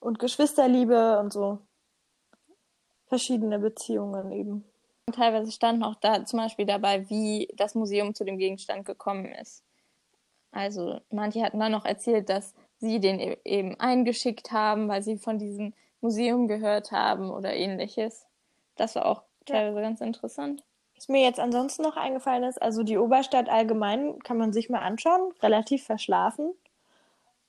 [0.00, 1.60] Und Geschwisterliebe und so.
[3.06, 4.64] Verschiedene Beziehungen eben.
[5.12, 9.62] Teilweise stand noch da zum Beispiel dabei, wie das Museum zu dem Gegenstand gekommen ist.
[10.52, 15.18] Also manche hatten dann noch erzählt, dass sie den e- eben eingeschickt haben, weil sie
[15.18, 18.26] von diesem Museum gehört haben oder ähnliches.
[18.76, 20.62] Das war auch teilweise ganz interessant.
[20.96, 24.80] Was mir jetzt ansonsten noch eingefallen ist, also die Oberstadt allgemein kann man sich mal
[24.80, 26.54] anschauen, relativ verschlafen.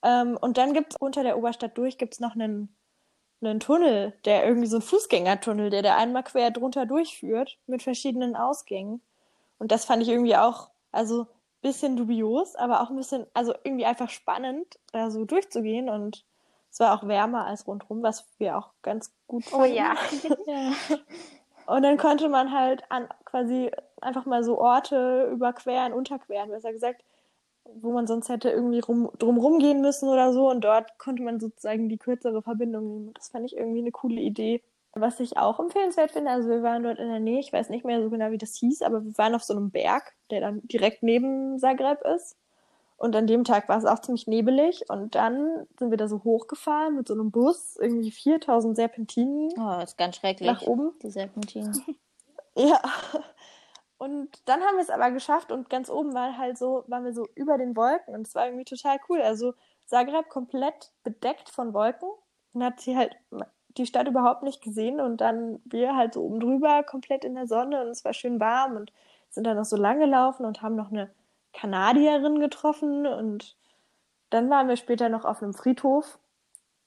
[0.03, 2.74] Ähm, und dann gibt's unter der Oberstadt durch gibt's noch einen,
[3.49, 8.36] einen Tunnel, der irgendwie so ein Fußgängertunnel, der da einmal quer drunter durchführt mit verschiedenen
[8.36, 9.01] Ausgängen.
[9.60, 11.27] Und das fand ich irgendwie auch, also
[11.62, 16.23] bisschen dubios, aber auch ein bisschen, also irgendwie einfach spannend, da so durchzugehen und
[16.71, 19.75] es war auch wärmer als rundrum, was wir auch ganz gut Oh fanden.
[19.75, 19.95] ja.
[20.45, 20.71] Ja.
[21.67, 27.03] Und dann konnte man halt an quasi einfach mal so Orte überqueren, unterqueren, besser gesagt,
[27.73, 30.49] wo man sonst hätte irgendwie rum, drum rumgehen müssen oder so.
[30.49, 33.13] Und dort konnte man sozusagen die kürzere Verbindung nehmen.
[33.13, 34.62] Das fand ich irgendwie eine coole Idee.
[34.93, 37.84] Was ich auch empfehlenswert finde, also wir waren dort in der Nähe, ich weiß nicht
[37.84, 40.62] mehr so genau, wie das hieß, aber wir waren auf so einem Berg, der dann
[40.63, 42.38] direkt neben Zagreb ist.
[42.95, 46.23] Und an dem Tag war es auch ziemlich nebelig und dann sind wir da so
[46.23, 50.47] hochgefahren mit so einem Bus, irgendwie 4000 Serpentinen Oh, das ist ganz schrecklich.
[50.49, 50.93] nach oben.
[51.04, 51.78] Die Serpentinen.
[52.58, 52.80] Ja.
[53.97, 57.13] Und dann haben wir es aber geschafft und ganz oben war halt so, waren wir
[57.13, 59.21] so über den Wolken und es war irgendwie total cool.
[59.21, 59.53] Also
[59.86, 62.10] Zagreb komplett bedeckt von Wolken
[62.53, 63.15] und hat sie halt
[63.77, 67.47] die Stadt überhaupt nicht gesehen und dann wir halt so oben drüber komplett in der
[67.47, 68.91] Sonne und es war schön warm und
[69.29, 71.10] sind dann noch so lang gelaufen und haben noch eine
[71.53, 73.55] Kanadierin getroffen und
[74.29, 76.19] dann waren wir später noch auf einem Friedhof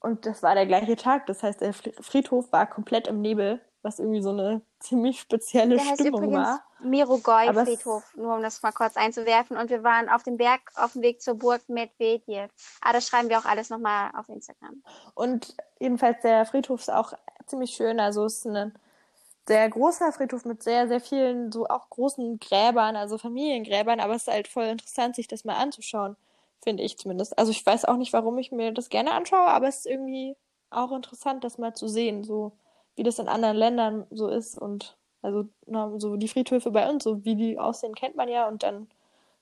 [0.00, 1.26] und das war der gleiche Tag.
[1.26, 5.76] Das heißt, der Fri- Friedhof war komplett im Nebel, was irgendwie so eine ziemlich spezielle
[5.76, 6.64] Der Stimmung übrigens war.
[6.80, 9.56] Mirogoj Aber es- Friedhof, nur um das mal kurz einzuwerfen.
[9.56, 12.50] Und wir waren auf dem Berg auf dem Weg zur Burg Medvedev.
[12.80, 14.82] Ah, das schreiben wir auch alles nochmal auf Instagram.
[15.14, 17.12] Und jedenfalls der Friedhof ist auch
[17.46, 17.98] ziemlich schön.
[18.00, 18.74] Also es ist ein
[19.46, 23.98] sehr großer Friedhof mit sehr, sehr vielen so auch großen Gräbern, also Familiengräbern.
[24.00, 26.16] Aber es ist halt voll interessant, sich das mal anzuschauen,
[26.62, 27.38] finde ich zumindest.
[27.38, 30.36] Also ich weiß auch nicht, warum ich mir das gerne anschaue, aber es ist irgendwie
[30.70, 32.52] auch interessant, das mal zu sehen, so
[32.98, 37.04] wie das in anderen Ländern so ist und also na, so die Friedhöfe bei uns,
[37.04, 38.88] so wie die aussehen, kennt man ja und dann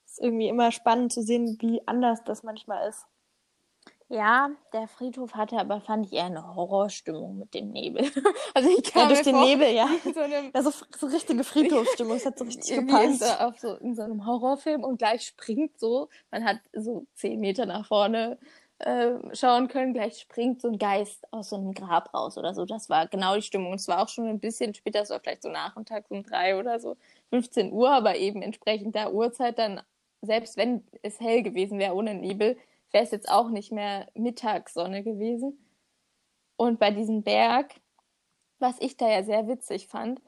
[0.05, 3.05] ist irgendwie immer spannend zu sehen, wie anders das manchmal ist.
[4.09, 8.03] Ja, der Friedhof hatte aber, fand ich, eher eine Horrorstimmung mit dem Nebel.
[8.53, 9.87] Also ich Ja, kam durch den vor, Nebel, ja.
[10.13, 12.15] so einem, Ja, so, so richtige Friedhofsstimmung.
[12.15, 13.19] Es hat so richtig wie in gepasst.
[13.19, 17.39] so, auf so, in so einem Horrorfilm und gleich springt so, man hat so zehn
[17.41, 18.39] Meter nach vorne
[18.79, 22.65] äh, schauen können, gleich springt so ein Geist aus so einem Grab raus oder so.
[22.65, 23.73] Das war genau die Stimmung.
[23.73, 26.79] Es war auch schon ein bisschen später, es war vielleicht so Nachmittags um drei oder
[26.79, 26.95] so,
[27.31, 29.81] 15 Uhr, aber eben entsprechend der Uhrzeit dann,
[30.21, 32.57] selbst wenn es hell gewesen wäre ohne Nebel,
[32.91, 35.57] wäre es jetzt auch nicht mehr Mittagssonne gewesen.
[36.55, 37.75] Und bei diesem Berg,
[38.59, 40.21] was ich da ja sehr witzig fand,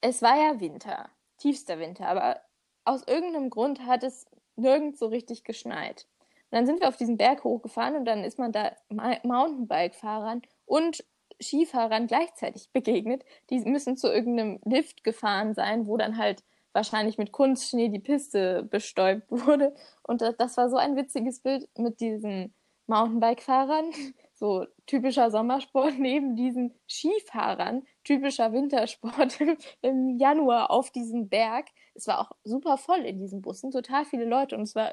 [0.00, 2.40] es war ja Winter, tiefster Winter, aber
[2.84, 4.26] aus irgendeinem Grund hat es
[4.56, 6.06] nirgends so richtig geschneit.
[6.50, 11.04] Und dann sind wir auf diesen Berg hochgefahren und dann ist man da Mountainbike-Fahrern und
[11.40, 13.24] Skifahrern gleichzeitig begegnet.
[13.50, 18.64] Die müssen zu irgendeinem Lift gefahren sein, wo dann halt wahrscheinlich mit Kunstschnee die Piste
[18.64, 19.74] bestäubt wurde.
[20.02, 22.54] Und das, das war so ein witziges Bild mit diesen
[22.86, 23.92] Mountainbike-Fahrern,
[24.34, 29.38] so typischer Sommersport, neben diesen Skifahrern, typischer Wintersport
[29.82, 31.68] im Januar auf diesem Berg.
[31.94, 34.92] Es war auch super voll in diesen Bussen, total viele Leute und es war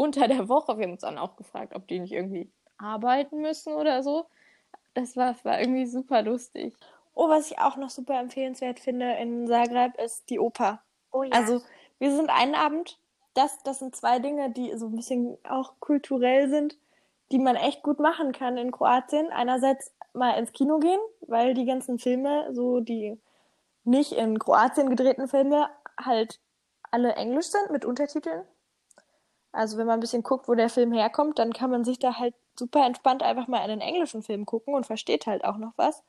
[0.00, 0.78] unter der Woche.
[0.78, 4.24] Wir haben uns dann auch gefragt, ob die nicht irgendwie arbeiten müssen oder so.
[4.94, 6.74] Das war, war irgendwie super lustig.
[7.14, 10.82] Oh, was ich auch noch super empfehlenswert finde in Zagreb ist die Oper.
[11.12, 11.32] Oh ja.
[11.32, 11.60] Also,
[11.98, 12.98] wir sind einen Abend,
[13.34, 16.78] das, das sind zwei Dinge, die so ein bisschen auch kulturell sind,
[17.30, 19.30] die man echt gut machen kann in Kroatien.
[19.30, 23.20] Einerseits mal ins Kino gehen, weil die ganzen Filme, so die
[23.84, 25.68] nicht in Kroatien gedrehten Filme,
[26.02, 26.40] halt
[26.90, 28.44] alle englisch sind mit Untertiteln.
[29.52, 32.18] Also wenn man ein bisschen guckt, wo der Film herkommt, dann kann man sich da
[32.18, 36.02] halt super entspannt einfach mal einen englischen Film gucken und versteht halt auch noch was.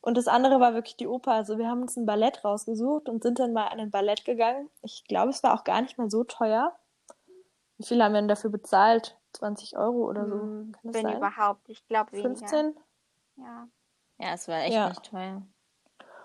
[0.00, 1.32] Und das andere war wirklich die Oper.
[1.32, 4.68] Also wir haben uns ein Ballett rausgesucht und sind dann mal an ein Ballett gegangen.
[4.82, 6.76] Ich glaube, es war auch gar nicht mal so teuer.
[7.78, 9.16] Wie viel haben wir denn dafür bezahlt?
[9.34, 10.34] 20 Euro oder so?
[10.34, 11.16] Hm, Kann das wenn sein?
[11.16, 11.68] überhaupt.
[11.68, 12.28] Ich glaube weniger.
[12.36, 12.76] 15?
[13.36, 13.68] Ja.
[14.18, 14.88] Ja, es war echt Ja.
[14.88, 15.42] nicht teuer.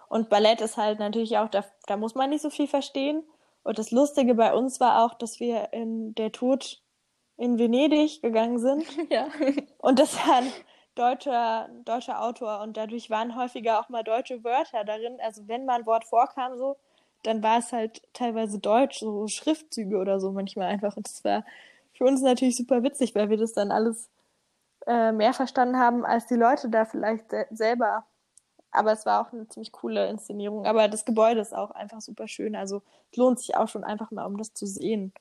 [0.10, 3.24] Und Ballett ist halt natürlich auch, da, da muss man nicht so viel verstehen.
[3.68, 6.82] Und das Lustige bei uns war auch, dass wir in der Tod
[7.36, 8.86] in Venedig gegangen sind.
[9.12, 9.28] Ja.
[9.80, 10.52] Und das war ein
[10.96, 15.18] deutscher, deutscher Autor und dadurch waren häufiger auch mal deutsche Wörter darin.
[15.22, 16.78] Also wenn mal ein Wort vorkam so,
[17.24, 20.96] dann war es halt teilweise deutsch, so Schriftzüge oder so manchmal einfach.
[20.96, 21.44] Und das war
[21.92, 24.10] für uns natürlich super witzig, weil wir das dann alles
[24.86, 28.06] äh, mehr verstanden haben als die Leute da vielleicht se selber.
[28.72, 30.66] Aber es war auch eine ziemlich coole Inszenierung.
[30.66, 32.56] Aber das Gebäude ist auch einfach super schön.
[32.56, 35.14] Also es lohnt sich auch schon einfach mal, um das zu sehen,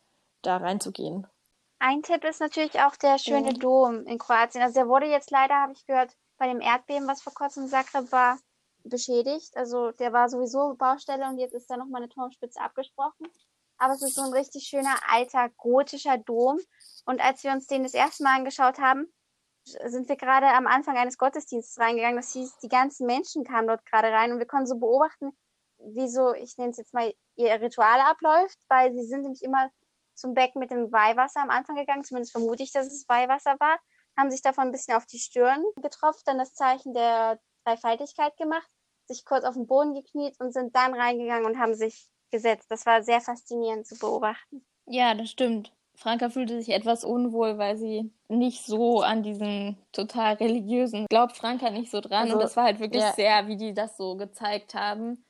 [0.43, 1.27] da reinzugehen.
[1.79, 3.59] Ein Tipp ist natürlich auch der schöne Ja.
[3.59, 4.63] Dom in Kroatien.
[4.63, 7.69] Also der wurde jetzt leider, habe ich gehört, bei dem Erdbeben, was vor kurzem in
[7.69, 8.39] Zagreb war,
[8.85, 9.57] beschädigt.
[9.57, 13.27] Also der war sowieso Baustelle und jetzt ist da nochmal eine Turmspitze abgesprochen.
[13.79, 16.59] Aber es ist so ein richtig schöner alter gotischer Dom.
[17.05, 19.07] Und als wir uns den das erste Mal angeschaut haben,
[19.67, 22.17] sind wir gerade am Anfang eines Gottesdienstes reingegangen.
[22.17, 25.37] Das hieß, die ganzen Menschen kamen dort gerade rein und wir konnten so beobachten,
[25.79, 29.71] wie so, ich nenne es jetzt mal, ihr Ritual abläuft, weil sie sind nämlich immer
[30.15, 33.79] zum Becken mit dem Weihwasser am Anfang gegangen, zumindest vermute ich, dass es Weihwasser war,
[34.17, 38.69] haben sich davon ein bisschen auf die Stirn getropft, dann das Zeichen der Dreifaltigkeit gemacht,
[39.07, 42.71] sich kurz auf den Boden gekniet und sind dann reingegangen und haben sich gesetzt.
[42.71, 44.65] Das war sehr faszinierend zu beobachten.
[44.87, 45.73] Ja, das stimmt.
[45.97, 51.71] Franka fühlte sich etwas unwohl, weil sie nicht so an diesen total religiösen, glaubt Franka
[51.71, 52.25] nicht so dran.
[52.25, 53.13] Also, und das war halt wirklich ja.
[53.13, 55.25] sehr, wie die das so gezeigt haben.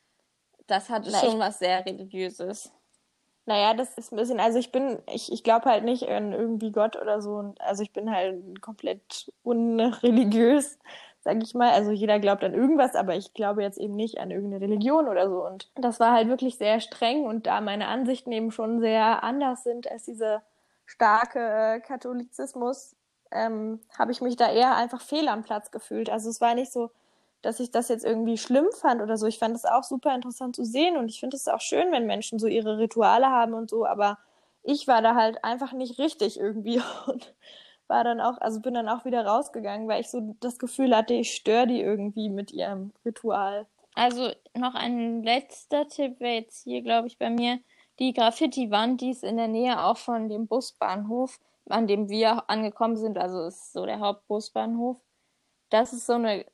[0.67, 2.73] Das hatte Na, schon ich- was sehr religiöses.
[3.49, 6.73] Naja, das ist ein bisschen, also ich bin, ich, ich glaube halt nicht an irgendwie
[6.73, 7.55] Gott oder so.
[7.61, 10.81] Also ich bin halt komplett unreligiös,
[11.21, 11.71] sag ich mal.
[11.71, 15.29] Also jeder glaubt an irgendwas, aber ich glaube jetzt eben nicht an irgendeine Religion oder
[15.31, 15.47] so.
[15.47, 19.63] Und das war halt wirklich sehr streng und da meine Ansichten eben schon sehr anders
[19.63, 20.43] sind als diese
[20.87, 22.97] starke äh, Katholizismus,
[23.31, 26.09] ähm, habe ich mich da eher einfach fehl am Platz gefühlt.
[26.09, 26.91] Also es war nicht so,
[27.43, 29.27] dass ich das jetzt irgendwie schlimm fand oder so.
[29.27, 32.07] Ich fand es auch super interessant zu sehen und ich finde es auch schön, wenn
[32.07, 34.19] Menschen so ihre Rituale haben und so, aber
[34.63, 37.35] ich war da halt einfach nicht richtig irgendwie und
[37.89, 41.15] war dann auch, also bin dann auch wieder rausgegangen, weil ich so das Gefühl hatte,
[41.15, 43.67] ich störe die irgendwie mit ihrem Ritual.
[43.95, 47.61] Also noch ein letzter Tipp wäre jetzt hier, glaube ich, bei mir
[47.99, 52.97] die Graffiti-Wand, die ist in der Nähe auch von dem Busbahnhof, an dem wir angekommen
[52.97, 53.19] sind.
[53.19, 55.01] Also ist so der Hauptbusbahnhof.
[55.71, 56.45] Das ist so eine,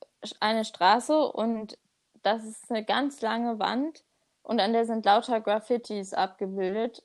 [0.40, 1.78] eine Straße und
[2.22, 4.05] das ist eine ganz lange Wand
[4.43, 7.03] und an der sind lauter Graffitis abgebildet.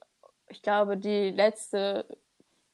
[0.49, 2.05] Ich glaube, die letzte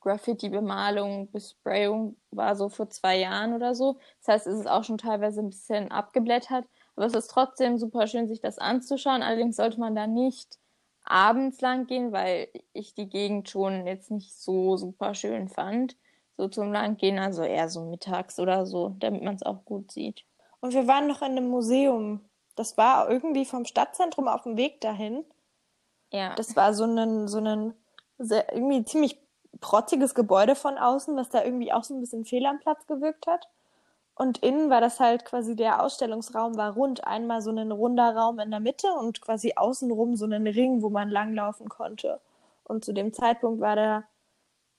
[0.02, 3.98] Graffiti-Bemalung, Besprayung war so vor zwei Jahren oder so.
[4.20, 6.66] Das heißt, es ist auch schon teilweise ein bisschen abgeblättert.
[6.96, 9.24] Aber es ist trotzdem super schön, sich das anzuschauen.
[9.24, 10.60] Allerdings sollte man da nicht
[11.04, 15.98] abends lang gehen, weil ich die Gegend schon jetzt nicht so super schön fand.
[16.36, 19.92] so zum Land gehen, also eher so mittags oder so, damit man es auch gut
[19.92, 20.26] sieht.
[20.62, 22.22] Und wir waren noch in einem Museum.
[22.56, 25.24] Das war irgendwie vom Stadtzentrum auf dem Weg dahin.
[26.12, 26.34] Ja.
[26.36, 27.74] Das war so ein, so ein
[28.18, 29.20] sehr, irgendwie ziemlich
[29.62, 33.28] protziges Gebäude von außen, was da irgendwie auch so ein bisschen fehl am Platz gewirkt
[33.28, 33.48] hat.
[34.16, 37.06] Und innen war das halt quasi der Ausstellungsraum war rund.
[37.06, 40.90] Einmal so ein runder Raum in der Mitte und quasi außenrum so ein Ring, wo
[40.90, 42.20] man langlaufen konnte.
[42.64, 44.04] Und zu dem Zeitpunkt war da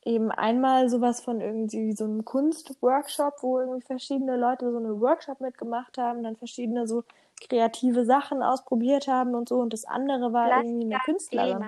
[0.04, 5.40] eben einmal sowas von irgendwie so einem Kunstworkshop, wo irgendwie verschiedene Leute so eine Workshop
[5.40, 7.04] mitgemacht haben, dann verschiedene so
[7.40, 9.58] kreative Sachen ausprobiert haben und so.
[9.60, 11.64] Und das andere war Vlasta irgendwie eine Künstlerin.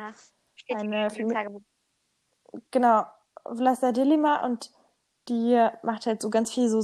[0.55, 1.11] Steht Eine.
[2.71, 3.05] Genau,
[3.45, 4.71] Vlasta Dilima und
[5.29, 6.81] die macht halt so ganz viel so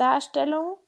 [0.00, 0.78] Selbstdarstellung,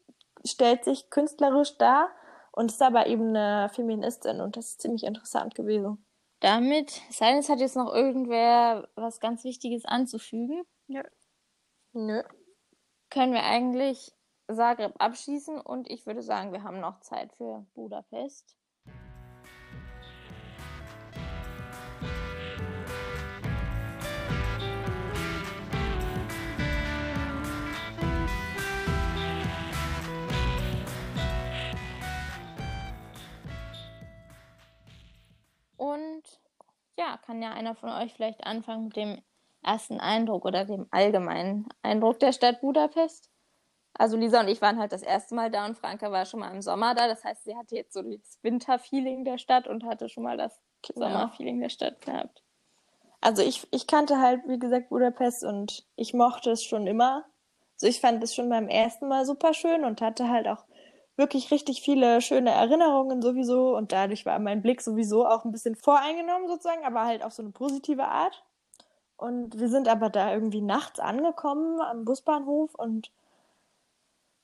[0.43, 2.09] stellt sich künstlerisch dar
[2.51, 6.05] und ist aber eben eine Feministin und das ist ziemlich interessant gewesen.
[6.41, 10.63] Damit, Silence hat jetzt noch irgendwer was ganz Wichtiges anzufügen.
[11.93, 12.23] Nö.
[13.11, 14.13] Können wir eigentlich
[14.51, 18.57] Zagreb abschließen und ich würde sagen, wir haben noch Zeit für Budapest.
[35.83, 36.22] Und
[36.97, 39.20] ja, kann ja einer von euch vielleicht anfangen mit dem
[39.64, 43.30] ersten Eindruck oder dem allgemeinen Eindruck der Stadt Budapest?
[43.95, 46.55] Also Lisa und ich waren halt das erste Mal da und Franka war schon mal
[46.55, 47.09] im Sommer da.
[47.09, 50.61] Das heißt, sie hatte jetzt so das Winterfeeling der Stadt und hatte schon mal das
[50.83, 51.09] Genau.
[51.09, 52.45] Sommerfeeling der Stadt gehabt.
[53.20, 57.24] Also ich, ich kannte halt, wie gesagt, Budapest und ich mochte es schon immer.
[57.74, 60.64] Also ich fand es schon beim ersten Mal super schön und hatte halt auch
[61.23, 65.77] wirklich richtig viele schöne Erinnerungen sowieso und dadurch war mein Blick sowieso auch ein bisschen
[65.77, 68.43] voreingenommen sozusagen, aber halt auf so eine positive Art.
[69.16, 73.12] Und wir sind aber da irgendwie nachts angekommen am Busbahnhof und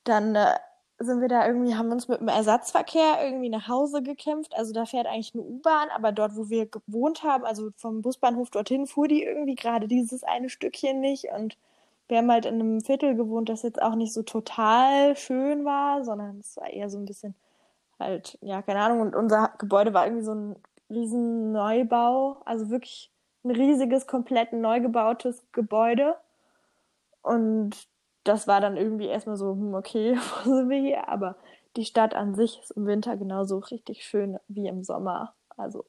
[0.05, 0.55] dann äh,
[1.01, 4.55] sind wir da irgendwie, haben uns mit dem Ersatzverkehr irgendwie nach Hause gekämpft.
[4.57, 8.51] Also da fährt eigentlich eine U-Bahn, aber dort, wo wir gewohnt haben, also vom Busbahnhof
[8.51, 11.27] dorthin, fuhr die irgendwie gerade dieses eine Stückchen nicht.
[11.37, 11.57] Und
[12.09, 16.05] wir haben halt in einem Viertel gewohnt, das jetzt auch nicht so total schön war,
[16.05, 17.35] sondern es war eher so ein bisschen
[17.99, 19.01] halt, ja, keine Ahnung.
[19.01, 20.57] Und unser Gebäude war irgendwie so ein
[20.91, 23.13] riesen Neubau, also wirklich
[23.45, 26.17] ein riesiges, komplett neu gebautes Gebäude.
[27.23, 27.89] Und
[28.25, 31.09] das war dann irgendwie erstmal so, hm, okay, wo sind wir hier?
[31.09, 31.37] Aber
[31.77, 35.35] die Stadt an sich ist im Winter genauso richtig schön wie im Sommer.
[35.57, 35.85] Also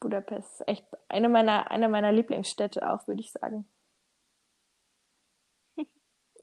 [0.00, 3.66] Budapest ist echt eine meiner, eine meiner Lieblingsstädte auch, würde ich sagen.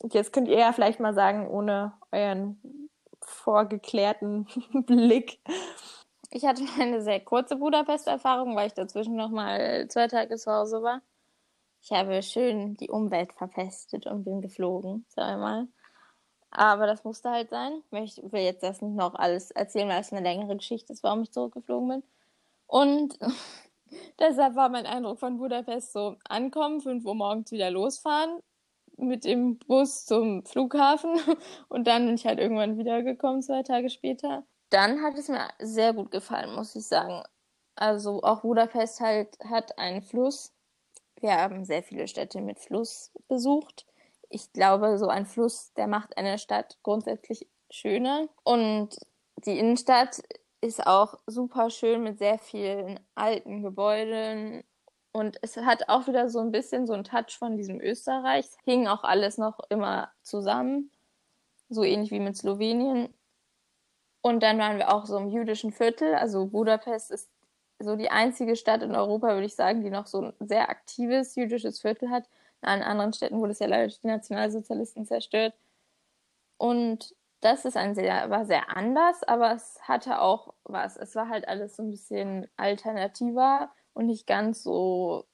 [0.09, 2.89] Jetzt könnt ihr ja vielleicht mal sagen, ohne euren
[3.21, 4.47] vorgeklärten
[4.85, 5.39] Blick.
[6.31, 10.81] Ich hatte eine sehr kurze Budapest-Erfahrung, weil ich dazwischen noch mal zwei Tage zu Hause
[10.81, 11.01] war.
[11.83, 15.67] Ich habe schön die Umwelt verpestet und bin geflogen, zweimal.
[16.51, 17.81] Aber das musste halt sein.
[17.91, 21.23] Ich will jetzt das nicht noch alles erzählen, weil es eine längere Geschichte ist, warum
[21.23, 22.03] ich zurückgeflogen bin.
[22.67, 23.17] Und
[24.19, 28.41] deshalb war mein Eindruck von Budapest so ankommen, 5 Uhr morgens wieder losfahren,
[29.01, 31.15] mit dem Bus zum Flughafen
[31.69, 34.43] und dann bin ich halt irgendwann wiedergekommen, zwei Tage später.
[34.69, 37.23] Dann hat es mir sehr gut gefallen, muss ich sagen.
[37.75, 40.53] Also auch Budapest halt hat einen Fluss.
[41.19, 43.85] Wir haben sehr viele Städte mit Fluss besucht.
[44.29, 48.29] Ich glaube, so ein Fluss, der macht eine Stadt grundsätzlich schöner.
[48.43, 48.97] Und
[49.45, 50.21] die Innenstadt
[50.61, 54.63] ist auch super schön mit sehr vielen alten Gebäuden.
[55.13, 58.45] Und es hat auch wieder so ein bisschen so einen Touch von diesem Österreich.
[58.63, 60.91] Hing auch alles noch immer zusammen.
[61.69, 63.13] So ähnlich wie mit Slowenien.
[64.21, 66.15] Und dann waren wir auch so im jüdischen Viertel.
[66.15, 67.29] Also Budapest ist
[67.79, 71.35] so die einzige Stadt in Europa, würde ich sagen, die noch so ein sehr aktives
[71.35, 72.29] jüdisches Viertel hat.
[72.61, 75.53] In allen anderen Städten wurde es ja leider durch die Nationalsozialisten zerstört.
[76.57, 80.95] Und das ist ein sehr, war sehr anders, aber es hatte auch was.
[80.95, 85.25] Es war halt alles so ein bisschen alternativer und nicht ganz so,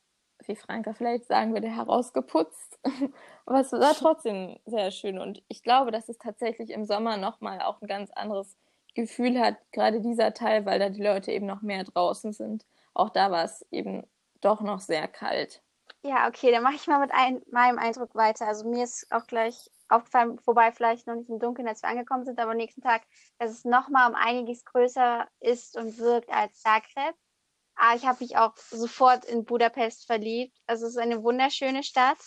[0.45, 2.79] wie Franka vielleicht sagen würde, herausgeputzt.
[3.45, 7.61] aber es war trotzdem sehr schön und ich glaube, dass es tatsächlich im Sommer nochmal
[7.61, 8.57] auch ein ganz anderes
[8.93, 12.65] Gefühl hat, gerade dieser Teil, weil da die Leute eben noch mehr draußen sind.
[12.93, 14.07] Auch da war es eben
[14.41, 15.61] doch noch sehr kalt.
[16.03, 18.47] Ja, okay, dann mache ich mal mit ein, meinem Eindruck weiter.
[18.47, 22.25] Also mir ist auch gleich aufgefallen, wobei vielleicht noch nicht im Dunkeln, als wir angekommen
[22.25, 23.03] sind, aber am nächsten Tag,
[23.39, 27.15] dass es nochmal um einiges größer ist und wirkt als Zagreb.
[27.77, 30.57] Aber ich habe mich auch sofort in Budapest verliebt.
[30.65, 32.17] Also es ist eine wunderschöne Stadt.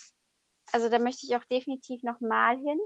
[0.71, 2.79] Also da möchte ich auch definitiv nochmal hin.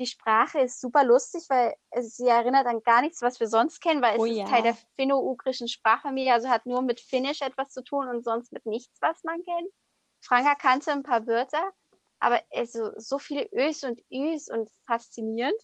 [0.00, 4.02] Die Sprache ist super lustig, weil sie erinnert an gar nichts, was wir sonst kennen,
[4.02, 4.46] weil es Oh ist ja.
[4.46, 8.66] Teil der finno-ugrischen Sprachfamilie, also hat nur mit Finnisch etwas zu tun und sonst mit
[8.66, 9.70] nichts, was man kennt.
[10.20, 11.70] Franka kannte ein paar Wörter,
[12.18, 15.60] aber also so viele Ös und Üs und faszinierend.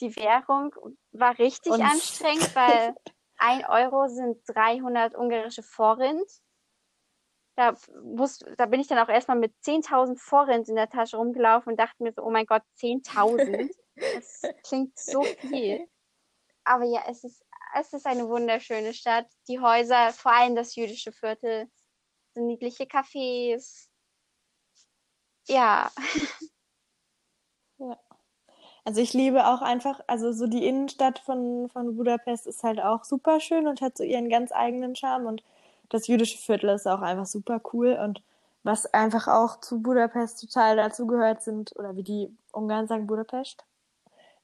[0.00, 0.74] Die Währung
[1.12, 2.94] war richtig und anstrengend, weil
[3.38, 6.30] ein Euro sind 300 ungarische Forint.
[7.56, 11.70] Da, muss, da bin ich dann auch erstmal mit 10.000 Forint in der Tasche rumgelaufen
[11.72, 13.70] und dachte mir so, oh mein Gott, 10.000.
[13.96, 15.88] Das klingt so viel.
[16.64, 17.42] Aber ja, es ist,
[17.74, 19.26] es ist eine wunderschöne Stadt.
[19.48, 21.70] Die Häuser, vor allem das jüdische Viertel,
[22.34, 23.88] sind niedliche Cafés.
[25.48, 25.90] Ja.
[25.90, 25.90] Ja.
[28.86, 33.02] Also ich liebe auch einfach, also so die Innenstadt von, von Budapest ist halt auch
[33.02, 35.42] super schön und hat so ihren ganz eigenen Charme und
[35.88, 38.22] das jüdische Viertel ist auch einfach super cool und
[38.62, 43.64] was einfach auch zu Budapest total dazugehört sind, oder wie die Ungarn sagen Budapest,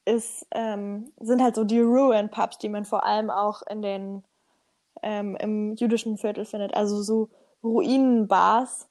[0.07, 4.25] ist, ähm, sind halt so die Ruin-Pubs, die man vor allem auch in den,
[5.05, 6.75] ähm, im jüdischen Viertel findet.
[6.75, 7.29] Also so
[7.63, 8.89] Ruinenbars,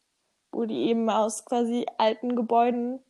[0.54, 3.02] wo die eben aus quasi alten Gebäuden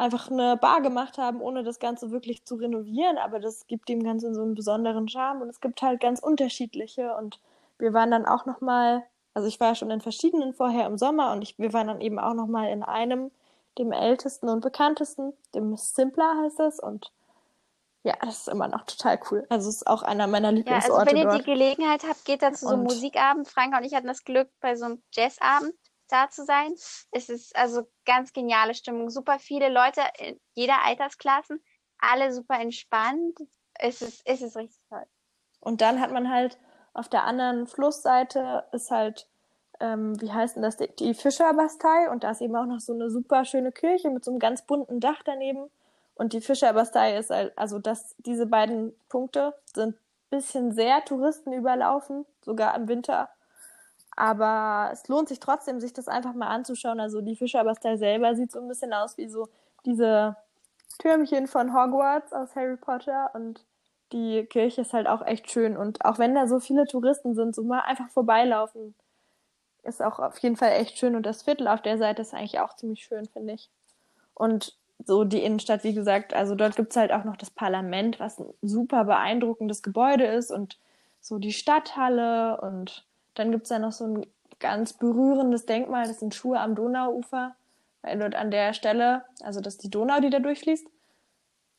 [0.00, 4.02] einfach eine Bar gemacht haben, ohne das Ganze wirklich zu renovieren, aber das gibt dem
[4.02, 7.38] Ganzen so einen besonderen Charme und es gibt halt ganz unterschiedliche und
[7.78, 10.96] wir waren dann auch noch mal, also ich war ja schon in verschiedenen vorher im
[10.96, 13.30] Sommer und ich, wir waren dann eben auch noch mal in einem,
[13.78, 17.12] dem ältesten und bekanntesten, dem Simpler heißt es und
[18.02, 19.46] ja, das ist immer noch total cool.
[19.50, 21.40] Also es ist auch einer meiner Lieblingsorte Ja, also wenn ihr dort.
[21.40, 23.46] die Gelegenheit habt, geht da zu so einem Musikabend.
[23.46, 25.74] Franka und ich hatten das Glück, bei so einem Jazzabend
[26.10, 26.74] da zu sein.
[27.10, 29.10] Es ist also ganz geniale Stimmung.
[29.10, 31.62] Super viele Leute in jeder Altersklassen,
[31.98, 33.38] alle super entspannt.
[33.74, 35.04] Es ist, es ist richtig toll.
[35.60, 36.58] Und dann hat man halt
[36.92, 39.28] auf der anderen Flussseite ist halt,
[39.78, 43.10] ähm, wie heißt denn das, die Fischerbastei und da ist eben auch noch so eine
[43.10, 45.70] super schöne Kirche mit so einem ganz bunten Dach daneben.
[46.14, 49.96] Und die Fischerbastei ist halt, also das, diese beiden Punkte sind
[50.30, 53.28] bisschen sehr Touristen überlaufen, sogar im Winter.
[54.20, 57.00] Aber es lohnt sich trotzdem, sich das einfach mal anzuschauen.
[57.00, 59.48] Also die Fischerbastei selber sieht so ein bisschen aus wie so
[59.86, 60.36] diese
[60.98, 63.64] Türmchen von Hogwarts aus Harry Potter und
[64.12, 65.74] die Kirche ist halt auch echt schön.
[65.74, 68.94] Und auch wenn da so viele Touristen sind, so mal einfach vorbeilaufen,
[69.84, 71.16] ist auch auf jeden Fall echt schön.
[71.16, 73.70] Und das Viertel auf der Seite ist eigentlich auch ziemlich schön, finde ich.
[74.34, 78.38] Und so die Innenstadt, wie gesagt, also dort gibt's halt auch noch das Parlament, was
[78.38, 80.76] ein super beeindruckendes Gebäude ist und
[81.22, 84.26] so die Stadthalle und dann gibt's da noch so ein
[84.58, 87.54] ganz berührendes Denkmal, das sind Schuhe am Donauufer,
[88.02, 90.86] weil dort an der Stelle, also das ist die Donau, die da durchfließt,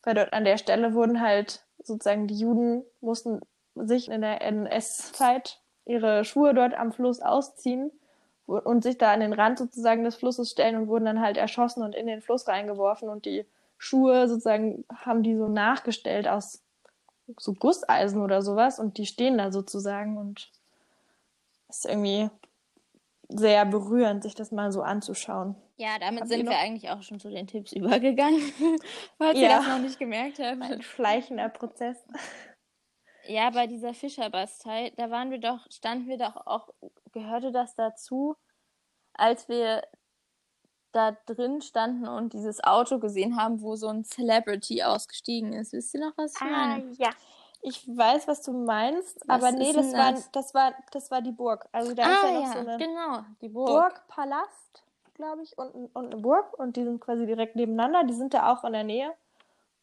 [0.03, 3.41] weil dort an der Stelle wurden halt sozusagen die Juden mussten
[3.75, 7.91] sich in der NS-Zeit ihre Schuhe dort am Fluss ausziehen
[8.45, 11.83] und sich da an den Rand sozusagen des Flusses stellen und wurden dann halt erschossen
[11.83, 13.45] und in den Fluss reingeworfen und die
[13.77, 16.61] Schuhe sozusagen haben die so nachgestellt aus
[17.39, 20.51] so Gusseisen oder sowas und die stehen da sozusagen und
[21.78, 22.30] ist irgendwie
[23.30, 25.55] sehr berührend, sich das mal so anzuschauen.
[25.78, 28.39] Ja, damit Habt sind wir eigentlich auch schon zu den Tipps übergegangen,
[29.17, 29.43] falls ja.
[29.43, 30.61] ihr das noch nicht gemerkt habt.
[30.61, 31.97] Ein schleichender Prozess.
[33.28, 36.69] Ja, bei dieser Fischerbastei, da waren wir doch, standen wir doch auch,
[37.11, 38.36] gehörte das dazu,
[39.13, 39.84] als wir
[40.91, 45.74] da drin standen und dieses Auto gesehen haben, wo so ein Celebrity ausgestiegen ist.
[45.74, 46.91] Wisst ihr noch, was ich ah, meine?
[46.97, 47.11] Ja.
[47.62, 51.32] Ich weiß, was du meinst, was aber nee, das war, das war, das war die
[51.32, 51.68] Burg.
[51.72, 53.70] Also da ah, ist ja noch ja, so eine genau, die Burg.
[53.70, 54.84] Burgpalast,
[55.14, 58.03] glaube ich, und, und eine Burg und die sind quasi direkt nebeneinander.
[58.03, 59.14] Die sind da auch in der Nähe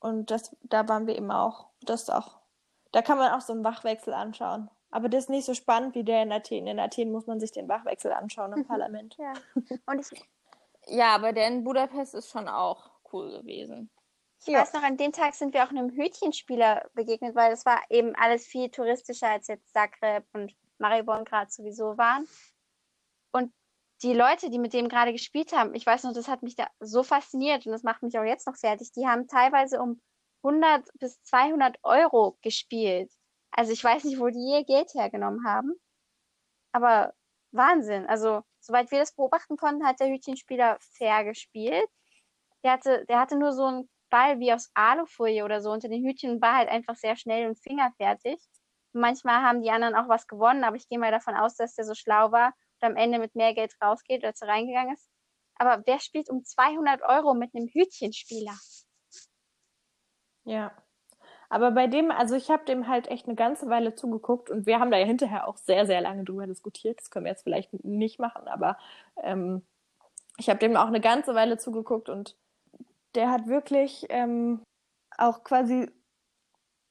[0.01, 1.67] und das, da waren wir eben auch.
[1.83, 2.39] Das auch
[2.93, 4.71] da kann man auch so einen Wachwechsel anschauen.
[4.91, 6.67] Aber das ist nicht so spannend wie der in Athen.
[6.67, 9.17] In Athen muss man sich den Wachwechsel anschauen im Parlament.
[9.19, 9.35] Ja.
[9.87, 10.23] Und ich,
[10.87, 13.91] ja, aber der in Budapest ist schon auch cool gewesen.
[14.41, 14.61] Ich ja.
[14.61, 18.15] weiß noch, an dem Tag sind wir auch einem Hütchenspieler begegnet, weil das war eben
[18.15, 22.27] alles viel touristischer als jetzt Zagreb und Maribor gerade sowieso waren.
[23.33, 23.53] Und
[24.03, 26.69] die Leute, die mit dem gerade gespielt haben, ich weiß noch, das hat mich da
[26.79, 28.93] so fasziniert und das macht mich auch jetzt noch fertig.
[28.93, 30.01] Die haben teilweise um
[30.45, 33.11] 100 bis 200 Euro gespielt.
[33.51, 35.75] Also ich weiß nicht, wo die ihr Geld hergenommen haben.
[36.73, 37.13] Aber
[37.51, 38.07] Wahnsinn.
[38.07, 41.89] Also, soweit wir das beobachten konnten, hat der Hütchenspieler fair gespielt.
[42.63, 46.05] Der hatte, der hatte nur so einen Ball wie aus Alufolie oder so unter den
[46.05, 48.41] Hütchen war halt einfach sehr schnell und fingerfertig.
[48.93, 51.85] Manchmal haben die anderen auch was gewonnen, aber ich gehe mal davon aus, dass der
[51.85, 55.09] so schlau war und am Ende mit mehr Geld rausgeht, als er reingegangen ist.
[55.57, 58.57] Aber wer spielt um 200 Euro mit einem Hütchenspieler?
[60.45, 60.73] Ja.
[61.51, 64.81] Aber bei dem, also ich habe dem halt echt eine ganze Weile zugeguckt und wir
[64.81, 67.01] haben da ja hinterher auch sehr, sehr lange drüber diskutiert.
[67.01, 68.77] Das können wir jetzt vielleicht nicht machen, aber
[69.23, 69.67] ähm,
[70.37, 72.37] ich habe dem auch eine ganze Weile zugeguckt und
[73.15, 74.63] der hat wirklich ähm,
[75.19, 75.91] auch quasi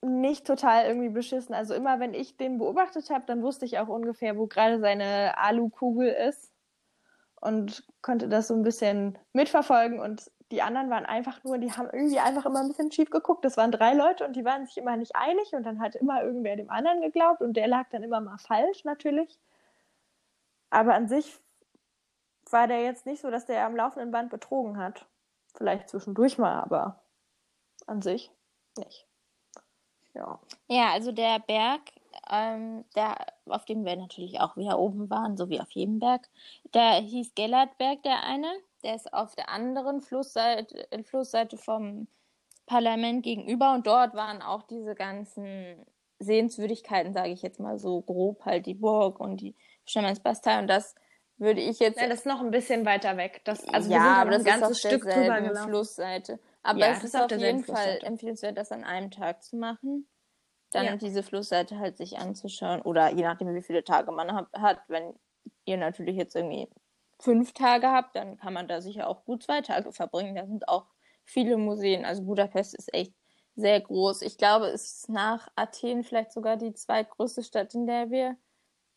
[0.02, 1.56] nicht total irgendwie beschissen.
[1.56, 5.38] Also immer wenn ich den beobachtet habe, dann wusste ich auch ungefähr, wo gerade seine
[5.38, 6.52] Alukugel ist.
[7.42, 11.90] und konnte das so ein bisschen mitverfolgen und die anderen waren einfach nur, die haben
[11.92, 13.44] irgendwie einfach immer ein bisschen schief geguckt.
[13.46, 16.24] Das waren drei Leute und die waren sich immer nicht einig und dann hat immer
[16.24, 19.38] irgendwer dem anderen geglaubt und der lag dann immer mal falsch natürlich.
[20.70, 21.40] Aber an sich
[22.50, 25.06] war der jetzt nicht so, dass der am laufenden Band betrogen hat.
[25.58, 27.02] Vielleicht zwischendurch mal, aber
[27.88, 28.32] an sich
[28.78, 29.08] nicht.
[30.14, 30.40] Ja.
[30.68, 31.82] Ja, also der Berg,
[32.30, 36.30] ähm, der, auf dem wir natürlich auch wieder oben waren, so wie auf jedem Berg,
[36.74, 38.52] der hieß Gellertberg, der eine.
[38.84, 42.08] Der ist auf der anderen Flussseite, Flussseite vom
[42.68, 45.84] Parlament gegenüber und dort waren auch diese ganzen
[46.20, 49.56] Sehenswürdigkeiten, sage ich jetzt mal so grob, halt die Burg und die
[49.86, 50.94] Stemmansbastei und das
[51.38, 52.00] würde ich jetzt.
[52.00, 53.42] Ja, das ist noch ein bisschen weiter weg.
[53.46, 55.70] Das, also ja, wir sind aber das ein ganzes Stück drüber gelaufen.
[55.70, 56.40] Flussseite.
[56.64, 60.08] Aber Ja, es ist auf jeden Fall empfehlenswert, das an einem Tag zu machen.
[60.72, 60.96] Dann Ja.
[60.98, 62.82] diese Flussseite halt sich anzuschauen.
[62.82, 64.80] Oder je nachdem, wie viele Tage man hab, hat.
[64.88, 65.14] Wenn
[65.66, 66.70] ihr natürlich jetzt irgendwie
[67.20, 70.36] fünf Tage habt, dann kann man da sicher auch gut zwei Tage verbringen.
[70.36, 70.88] Da sind auch
[71.24, 72.04] viele Museen.
[72.04, 73.14] Also Budapest ist echt
[73.56, 74.22] sehr groß.
[74.22, 78.38] Ich glaube, es ist nach Athen vielleicht sogar die zweitgrößte Stadt, in der wir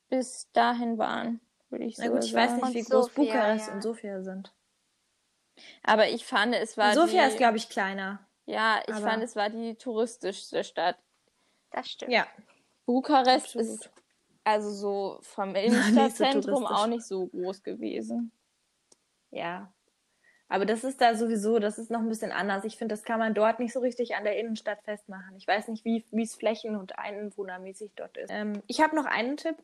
[0.09, 2.62] bis dahin waren, würde ich Na gut, ich weiß sagen.
[2.66, 3.74] nicht, wie groß Sofia, Bukarest ja.
[3.74, 4.52] und Sofia sind.
[5.82, 8.26] Aber ich fand, es war Sofia die, ist, glaube ich, kleiner.
[8.46, 10.96] ja, ich aber- fand, es war die touristischste Stadt.
[11.70, 12.12] Das stimmt.
[12.12, 12.26] Ja.
[12.86, 13.66] Bukarest Absolut.
[13.68, 13.90] ist
[14.44, 16.76] also so vom so Innenstadtzentrum touristisch.
[16.76, 18.32] auch nicht so groß gewesen.
[19.30, 19.72] Ja.
[20.48, 22.64] Aber das ist da sowieso, das ist noch ein bisschen anders.
[22.64, 25.36] Ich finde, das kann man dort nicht so richtig an der Innenstadt festmachen.
[25.36, 28.30] Ich weiß nicht, wie wie es flächen- und einwohnermäßig dort ist.
[28.32, 29.56] Ähm, ich habe noch einen Tipp,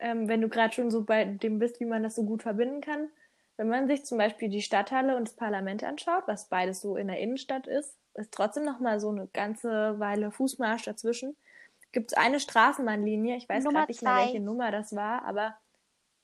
[0.00, 2.80] ähm, wenn du gerade schon so bei dem bist, wie man das so gut verbinden
[2.80, 3.08] kann.
[3.56, 7.08] Wenn man sich zum Beispiel die Stadthalle und das Parlament anschaut, was beides so in
[7.08, 11.36] der Innenstadt ist, ist trotzdem noch mal so eine ganze Weile Fußmarsch dazwischen.
[11.90, 15.56] Gibt es eine Straßenbahnlinie, ich weiß gerade nicht mehr, welche Nummer das war, aber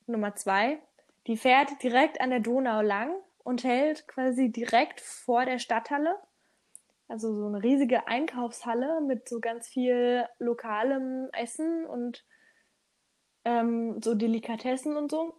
[0.06, 0.78] Nummer zwei,
[1.26, 6.16] die fährt direkt an der Donau lang und hält quasi direkt vor der Stadthalle.
[7.08, 12.24] Also so eine riesige Einkaufshalle mit so ganz viel lokalem Essen und
[13.44, 15.34] ähm, so Delikatessen und so.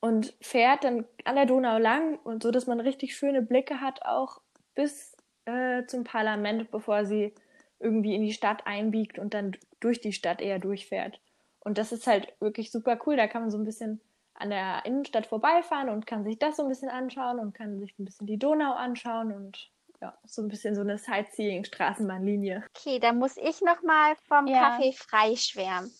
[0.00, 4.02] Und fährt dann an der Donau lang und so, dass man richtig schöne Blicke hat,
[4.02, 4.40] auch
[4.74, 7.32] bis äh, zum Parlament, bevor sie
[7.78, 11.20] irgendwie in die Stadt einbiegt und dann durch die Stadt eher durchfährt.
[11.60, 13.16] Und das ist halt wirklich super cool.
[13.16, 14.00] Da kann man so ein bisschen
[14.34, 17.96] an der Innenstadt vorbeifahren und kann sich das so ein bisschen anschauen und kann sich
[17.98, 22.64] ein bisschen die Donau anschauen und ja, so ein bisschen so eine Sightseeing-Straßenbahnlinie.
[22.76, 24.70] Okay, da muss ich noch mal vom Ja.
[24.70, 25.92] Kaffee frei schwärmen.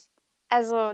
[0.48, 0.92] Also,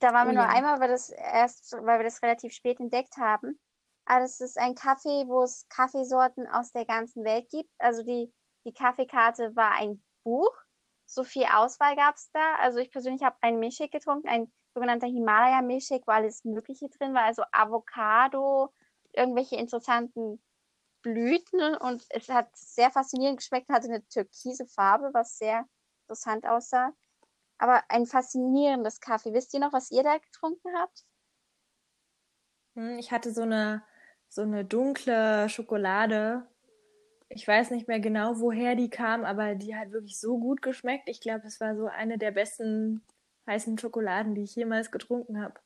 [0.00, 0.48] da waren wir Oh nur ja.
[0.48, 3.58] einmal, weil wir das erst, weil wir das relativ spät entdeckt haben.
[4.04, 7.70] Aber das ist ein Kaffee, wo es Kaffeesorten aus der ganzen Welt gibt.
[7.78, 8.32] Also die,
[8.64, 10.52] die Kaffeekarte war ein Buch.
[11.06, 12.56] So viel Auswahl gab's da.
[12.56, 17.24] Also ich persönlich habe einen Milchshake getrunken, ein sogenannter Himalaya-Milchshake, wo alles Mögliche drin war.
[17.24, 18.72] Also Avocado,
[19.12, 20.42] irgendwelche interessanten
[21.02, 25.66] Blüten und es hat sehr faszinierend geschmeckt, hatte eine türkise Farbe, was sehr
[26.04, 26.92] interessant aussah.
[27.58, 29.32] Aber ein faszinierendes Kaffee.
[29.32, 31.04] Wisst ihr noch, was ihr da getrunken habt?
[32.76, 33.82] Hm, Ich hatte so eine,
[34.28, 36.46] so eine dunkle Schokolade.
[37.28, 41.08] Ich weiß nicht mehr genau, woher die kam, aber die hat wirklich so gut geschmeckt.
[41.08, 43.02] Ich glaube, es war so eine der besten
[43.46, 45.60] heißen Schokoladen, die ich jemals getrunken habe.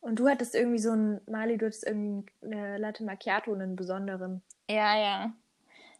[0.00, 4.42] Und du hattest irgendwie so ein, Mali, du hattest irgendwie eine Latte Macchiato, einen besonderen.
[4.68, 5.32] Ja, ja.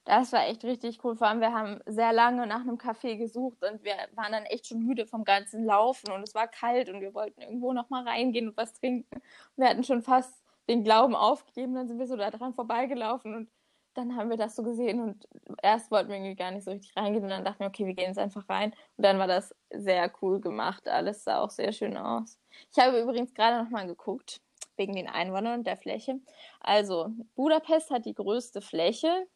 [0.08, 1.16] Das war echt richtig cool.
[1.16, 4.66] Vor allem, wir haben sehr lange nach einem Café gesucht und wir waren dann echt
[4.66, 8.08] schon müde vom ganzen Laufen und es war kalt und wir wollten irgendwo noch mal
[8.08, 9.20] reingehen und was trinken.
[9.56, 13.50] Wir hatten schon fast den Glauben aufgegeben, dann sind wir so da dran vorbeigelaufen und
[13.92, 15.28] dann haben wir das so gesehen und
[15.62, 17.92] erst wollten wir irgendwie gar nicht so richtig reingehen und dann dachten wir, okay, wir
[17.92, 20.88] gehen jetzt einfach rein und dann war das sehr cool gemacht.
[20.88, 22.38] Alles sah auch sehr schön aus.
[22.72, 24.40] Ich habe übrigens gerade noch mal geguckt,
[24.78, 26.18] wegen den Einwohnern und der Fläche.
[26.60, 29.26] Also, Budapest hat die größte Fläche.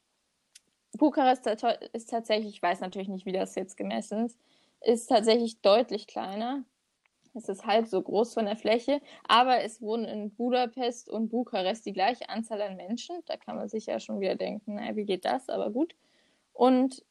[0.99, 1.47] Bukarest
[1.93, 4.38] ist tatsächlich, ich weiß natürlich nicht, wie das jetzt gemessen ist,
[4.80, 6.64] ist tatsächlich deutlich kleiner.
[7.34, 11.86] Es ist halb so groß von der Fläche, aber es wohnen in Budapest und Bukarest
[11.86, 13.16] die gleiche Anzahl an Menschen.
[13.26, 15.49] Da kann man sich ja schon wieder denken, naja, wie geht das?
[15.49, 15.95] Aber gut.
[16.53, 17.03] Und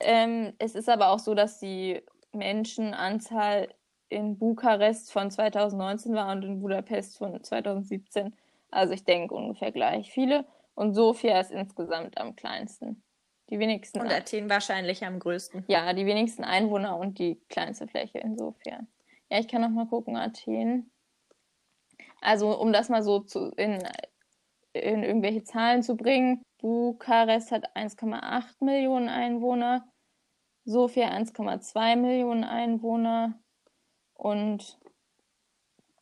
[0.00, 3.68] ähm, es ist aber auch so, dass die Menschenanzahl
[4.10, 8.34] in Bukarest von 2019 war und in Budapest von 2017.
[8.70, 10.46] Also ich denke ungefähr gleich viele.
[10.74, 13.02] Und Sofia ist insgesamt am kleinsten.
[13.50, 14.00] Die wenigsten.
[14.00, 15.64] Und Athen wahrscheinlich am größten.
[15.68, 18.88] Ja, die wenigsten Einwohner und die kleinste Fläche insofern.
[19.30, 20.90] Ja, ich kann noch mal gucken, Athen.
[22.20, 23.78] Also, um das mal so zu, in,
[24.72, 26.42] in irgendwelche Zahlen zu bringen.
[26.58, 29.86] Bukarest hat 1,8 Millionen Einwohner,
[30.64, 33.38] Sofia 1,2 Millionen Einwohner
[34.14, 34.78] und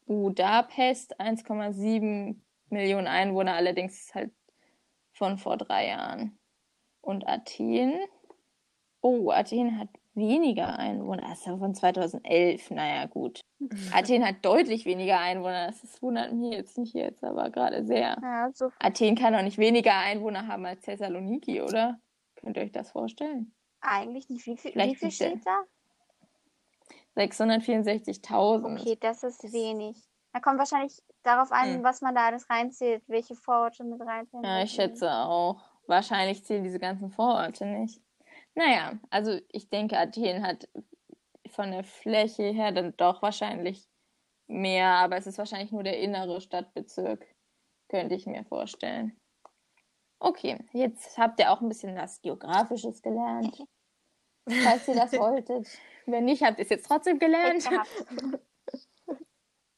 [0.07, 2.37] Budapest 1,7
[2.69, 4.33] Millionen Einwohner, allerdings halt
[5.13, 6.39] von vor drei Jahren.
[7.01, 7.95] Und Athen,
[9.01, 11.23] oh, Athen hat weniger Einwohner.
[11.23, 12.71] Das ist ja von 2011.
[12.71, 13.41] Naja, gut.
[13.93, 15.67] Athen hat deutlich weniger Einwohner.
[15.67, 18.17] Das wundert mich jetzt nicht jetzt, aber gerade sehr.
[18.23, 21.99] Ja, so Athen kann doch nicht weniger Einwohner haben als Thessaloniki, oder?
[22.37, 23.55] Könnt ihr euch das vorstellen?
[23.83, 24.47] eigentlich nicht.
[24.47, 25.65] Wie viel, Vielleicht wie viel steht da?
[27.17, 28.81] 664.000.
[28.81, 29.97] Okay, das ist wenig.
[30.33, 31.85] Da kommt wahrscheinlich darauf an, Hm.
[31.85, 34.43] was man da alles reinzählt, welche Vororte mit reinzählen.
[34.45, 35.61] Ja, ich schätze auch.
[35.87, 38.01] Wahrscheinlich zählen diese ganzen Vororte nicht.
[38.55, 40.69] Naja, also ich denke, Athen hat
[41.51, 43.89] von der Fläche her dann doch wahrscheinlich
[44.47, 47.27] mehr, aber es ist wahrscheinlich nur der innere Stadtbezirk,
[47.89, 49.19] könnte ich mir vorstellen.
[50.19, 53.65] Okay, jetzt habt ihr auch ein bisschen was Geografisches gelernt,
[54.63, 55.67] falls ihr das wolltet.
[56.07, 57.69] Wenn nicht, habt ihr es jetzt trotzdem gelernt.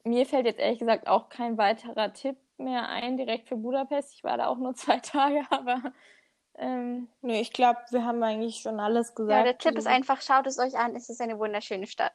[0.05, 4.13] Mir fällt jetzt ehrlich gesagt auch kein weiterer Tipp mehr ein, direkt für Budapest.
[4.15, 5.83] Ich war da auch nur zwei Tage, aber
[6.57, 9.39] ähm, Nee, ich glaube, wir haben eigentlich schon alles gesagt.
[9.39, 12.15] Ja, der Tipp ist einfach, schaut es euch an, es ist eine wunderschöne Stadt.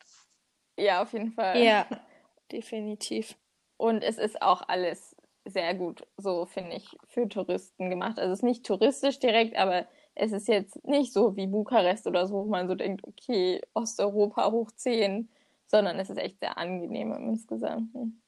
[0.77, 1.61] ja, auf jeden Fall.
[1.61, 1.85] Ja,
[2.51, 3.35] definitiv.
[3.77, 5.15] Und es ist auch alles
[5.45, 8.19] sehr gut, so finde ich, für Touristen gemacht.
[8.19, 12.27] Also es ist nicht touristisch direkt, aber es ist jetzt nicht so wie Bukarest oder
[12.27, 15.29] so, wo man so denkt, okay, Osteuropa hoch 10,
[15.69, 18.21] sondern es ist echt sehr angenehm im Insgesamten.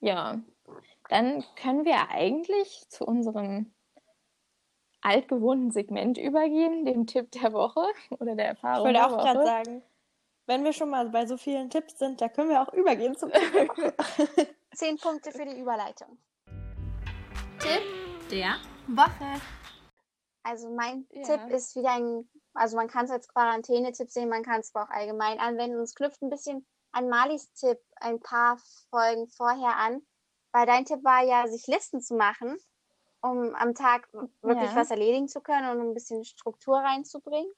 [0.00, 0.40] Ja,
[1.08, 3.72] dann können wir eigentlich zu unserem
[5.00, 7.86] altgewohnten Segment übergehen, dem Tipp der Woche
[8.18, 9.82] oder der Ich Erfahrung wollte der auch gerade sagen,
[10.46, 13.30] wenn wir schon mal bei so vielen Tipps sind, da können wir auch übergehen zum
[13.30, 13.94] Tipp.
[14.74, 16.18] Zehn Punkte für die Überleitung.
[17.58, 17.82] Tipp
[18.30, 18.56] der
[18.86, 19.40] Woche.
[20.42, 21.22] Also mein Ja.
[21.22, 24.86] Tipp ist wieder ein, also man kann es als Quarantäne-Tipp sehen, man kann es aber
[24.86, 25.76] auch allgemein anwenden.
[25.76, 28.58] Und es knüpft ein bisschen an Malis Tipp ein paar
[28.90, 30.06] Folgen vorher an,
[30.52, 32.58] weil dein Tipp war ja, sich Listen zu machen,
[33.20, 34.08] um am Tag
[34.42, 34.76] wirklich Ja.
[34.76, 37.52] was erledigen zu können und ein bisschen Struktur reinzubringen.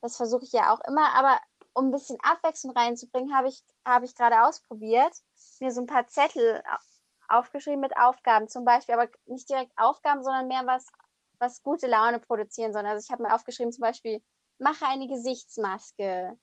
[0.00, 1.40] Das versuche ich ja auch immer, aber
[1.74, 5.12] um ein bisschen Abwechslung reinzubringen, habe ich, habe ich gerade ausprobiert,
[5.60, 10.22] mir so ein paar Zettel au- aufgeschrieben mit Aufgaben zum Beispiel, aber nicht direkt Aufgaben,
[10.22, 10.86] sondern mehr was,
[11.40, 12.86] was gute Laune produzieren soll.
[12.86, 14.22] Also ich habe mir aufgeschrieben zum Beispiel,
[14.58, 16.38] mache eine Gesichtsmaske,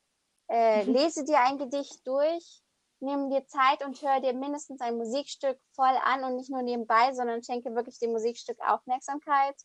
[0.49, 2.61] äh, lese dir ein Gedicht durch,
[2.99, 7.13] nimm dir Zeit und hör dir mindestens ein Musikstück voll an und nicht nur nebenbei,
[7.13, 9.55] sondern schenke wirklich dem Musikstück Aufmerksamkeit.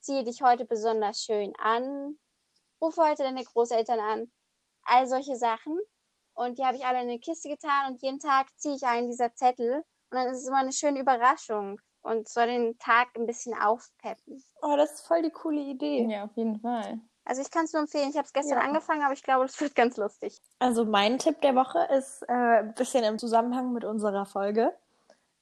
[0.00, 2.18] Ziehe dich heute besonders schön an,
[2.80, 4.32] rufe heute deine Großeltern an.
[4.84, 5.78] All solche Sachen.
[6.34, 9.08] Und die habe ich alle in eine Kiste getan und jeden Tag ziehe ich einen
[9.08, 13.26] dieser Zettel und dann ist es immer eine schöne Überraschung und soll den Tag ein
[13.26, 14.42] bisschen aufpeppen.
[14.62, 16.04] Oh, das ist voll die coole Idee.
[16.08, 16.98] Ja, auf jeden Fall.
[17.24, 18.10] Also ich kann es nur empfehlen.
[18.10, 18.64] Ich habe es gestern Ja.
[18.64, 20.40] angefangen, aber ich glaube, das wird ganz lustig.
[20.58, 24.74] Also mein Tipp der Woche ist äh, ein bisschen im Zusammenhang mit unserer Folge.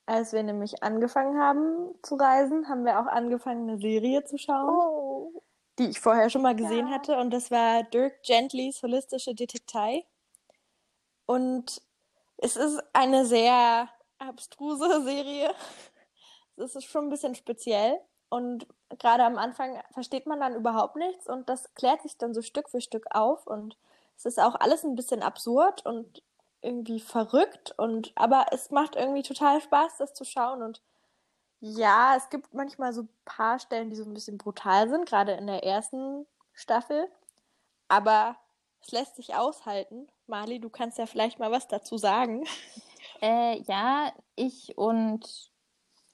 [0.07, 4.69] Als wir nämlich angefangen haben zu reisen, haben wir auch angefangen, eine Serie zu schauen,
[4.69, 5.43] Oh.
[5.79, 6.95] die ich vorher schon mal gesehen Ja.
[6.95, 7.17] hatte.
[7.19, 10.05] Und das war Dirk Gentlys Holistische Detektei.
[11.27, 11.83] Und
[12.39, 13.89] es ist eine sehr
[14.19, 15.55] abstruse Serie.
[16.59, 18.01] Es ist schon ein bisschen speziell.
[18.31, 18.67] Und
[18.99, 22.69] gerade am Anfang versteht man dann überhaupt nichts und das klärt sich dann so Stück
[22.69, 23.77] für Stück auf und
[24.17, 26.23] es ist auch alles ein bisschen absurd und
[26.61, 30.83] irgendwie verrückt und aber es macht irgendwie total Spaß, das zu schauen und
[31.61, 35.33] ja, es gibt manchmal so ein paar Stellen, die so ein bisschen brutal sind, gerade
[35.33, 37.09] in der ersten Staffel,
[37.89, 38.37] aber
[38.81, 40.07] es lässt sich aushalten.
[40.27, 42.45] Mali, du kannst ja vielleicht mal was dazu sagen.
[43.21, 45.51] Äh, ja, ich und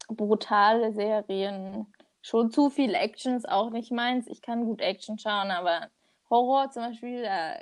[0.09, 1.86] brutale Serien,
[2.22, 4.26] schon zu viel Action ist auch nicht meins.
[4.28, 5.88] Ich kann gut Action schauen, aber
[6.30, 7.59] Horror zum Beispiel, da,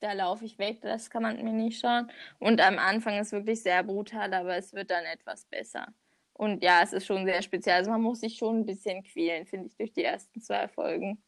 [0.00, 2.10] da laufe ich weg, das kann man mir nicht schauen.
[2.38, 5.88] Und am Anfang ist wirklich sehr brutal, aber es wird dann etwas besser.
[6.34, 7.76] Und ja, es ist schon sehr speziell.
[7.76, 11.22] Also man muss sich schon ein bisschen quälen, finde ich, durch die ersten zwei Folgen.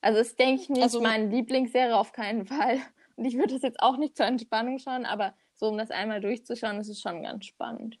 [0.00, 2.78] Also es denke ich nicht Also- meine Lieblingsserie auf keinen Fall.
[3.16, 6.20] Und ich würde das jetzt auch nicht zur Entspannung schauen, aber so um das einmal
[6.20, 7.98] durchzuschauen, ist es schon ganz spannend.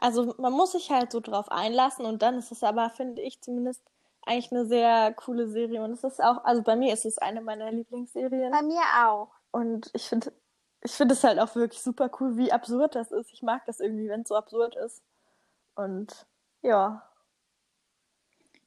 [0.00, 3.42] Also man muss sich halt so drauf einlassen und dann ist es aber, finde ich
[3.42, 3.82] zumindest,
[4.22, 5.82] eigentlich eine sehr coole Serie.
[5.82, 8.50] Und es ist auch, also bei mir ist es eine meiner Lieblingsserien.
[8.50, 9.28] Bei mir auch.
[9.50, 10.32] Und ich finde,
[10.82, 13.30] ich finde es halt auch wirklich super cool, wie absurd das ist.
[13.32, 15.02] Ich mag das irgendwie, wenn es so absurd ist.
[15.74, 16.26] Und
[16.62, 17.02] ja.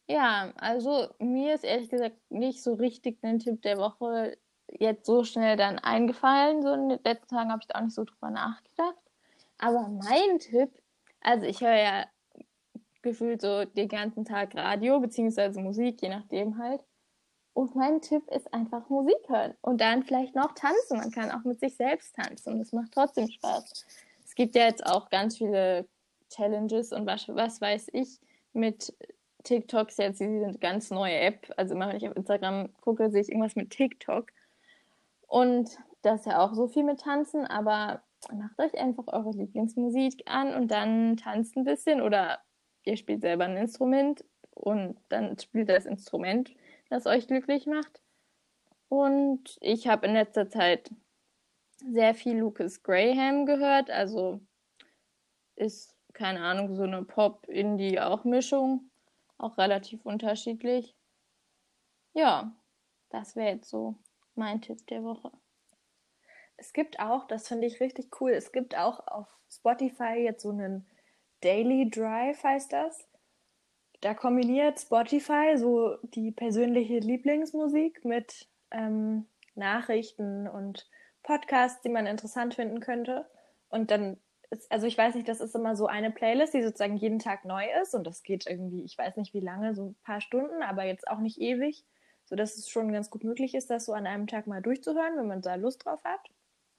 [0.08, 5.24] Ja, also mir ist ehrlich gesagt nicht so richtig ein Tipp der Woche jetzt so
[5.24, 6.62] schnell dann eingefallen.
[6.62, 8.98] So in den letzten Tagen habe ich da auch nicht so drüber nachgedacht.
[9.58, 10.72] Aber mein Tipp,
[11.24, 12.06] also ich höre ja
[13.02, 16.82] gefühlt so den ganzen Tag Radio beziehungsweise Musik, je nachdem halt.
[17.54, 20.98] Und mein Tipp ist einfach Musik hören und dann vielleicht noch tanzen.
[20.98, 23.86] Man kann auch mit sich selbst tanzen und es macht trotzdem Spaß.
[24.26, 25.88] Es gibt ja jetzt auch ganz viele
[26.30, 28.20] Challenges und was, was weiß ich
[28.54, 28.94] mit
[29.44, 31.54] TikToks jetzt diese ganz neue App.
[31.58, 34.32] Also immer wenn ich auf Instagram gucke, sehe ich irgendwas mit TikTok.
[35.28, 38.02] Und das ist ja auch so viel mit Tanzen, aber
[38.32, 42.40] macht euch einfach eure Lieblingsmusik an und dann tanzt ein bisschen oder
[42.84, 46.54] ihr spielt selber ein Instrument und dann spielt das Instrument,
[46.90, 48.02] das euch glücklich macht.
[48.90, 50.92] Und ich habe in letzter Zeit
[51.78, 54.40] sehr viel Lucas Graham gehört, also
[55.56, 58.92] ist keine Ahnung, so eine Pop-Indie-auch-Mischung,
[59.38, 60.96] auch relativ unterschiedlich.
[62.14, 62.56] Ja,
[63.10, 63.96] das wäre jetzt so
[64.36, 65.32] mein Tipp der Woche.
[66.58, 70.50] Es gibt auch, das finde ich richtig cool, es gibt auch auf Spotify jetzt so
[70.50, 70.86] einen
[71.42, 73.08] Daily Drive, heißt das.
[74.02, 80.90] Da kombiniert Spotify so die persönliche Lieblingsmusik mit ähm, Nachrichten und
[81.24, 83.26] Podcasts, die man interessant finden könnte.
[83.70, 84.18] Und dann
[84.50, 87.46] ist, also ich weiß nicht, das ist immer so eine Playlist, die sozusagen jeden Tag
[87.46, 90.62] neu ist und das geht irgendwie, ich weiß nicht wie lange, so ein paar Stunden,
[90.64, 91.84] aber jetzt auch nicht ewig,
[92.26, 95.18] so dass es schon ganz gut möglich ist, das so an einem Tag mal durchzuhören,
[95.18, 96.30] wenn man da Lust drauf hat.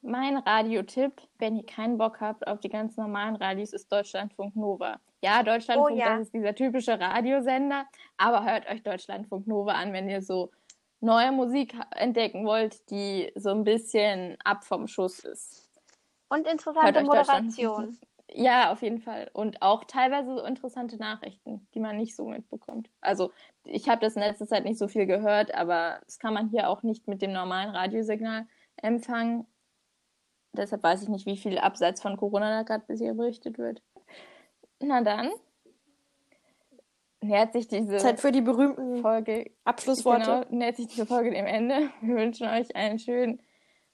[0.06, 5.00] Mein Radiotipp, wenn ihr keinen Bock habt auf die ganz normalen Radios, ist Deutschlandfunk Nova.
[5.22, 6.18] Ja, Deutschlandfunk, oh, ja.
[6.18, 7.86] das ist dieser typische Radiosender,
[8.18, 10.50] aber hört euch Deutschlandfunk Nova an, wenn ihr so
[11.00, 15.70] neue Musik entdecken wollt, die so ein bisschen ab vom Schuss ist.
[16.28, 17.98] Und interessante Moderation.
[18.30, 19.30] Ja, auf jeden Fall.
[19.32, 22.90] Und auch teilweise so interessante Nachrichten, die man nicht so mitbekommt.
[23.00, 23.30] Also
[23.64, 26.68] ich habe das in letzter Zeit nicht so viel gehört, aber das kann man hier
[26.68, 28.46] auch nicht mit dem normalen Radiosignal
[28.76, 29.46] empfangen.
[30.56, 33.82] Deshalb weiß ich nicht, wie viel abseits von Corona da gerade bisher berichtet wird.
[34.80, 35.30] Na dann.
[37.20, 40.46] Nähert sich diese Zeit für die berühmten Folge Abschlussworte.
[40.48, 41.90] Genau, nähert sich diese Folge dem Ende.
[42.02, 43.40] Wir wünschen euch einen schönen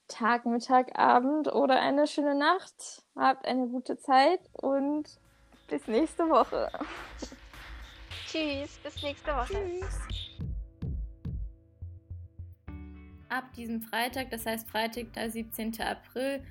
[0.08, 3.04] Tag, Mittag, Abend oder eine schöne Nacht.
[3.14, 5.08] Habt eine gute Zeit und
[5.68, 6.68] bis nächste Woche.
[8.26, 9.54] Tschüss, bis nächste Woche.
[9.54, 10.30] Tschüss.
[13.31, 15.81] Ab diesem Freitag, das heißt Freitag, der 17.
[15.81, 16.43] April,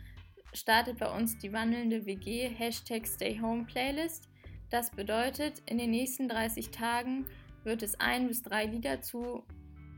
[0.54, 4.30] startet bei uns die wandelnde WG Hashtag Stay Home Playlist.
[4.70, 7.26] Das bedeutet, in den nächsten 30 Tagen
[7.66, 9.44] wird es ein bis drei Lieder zu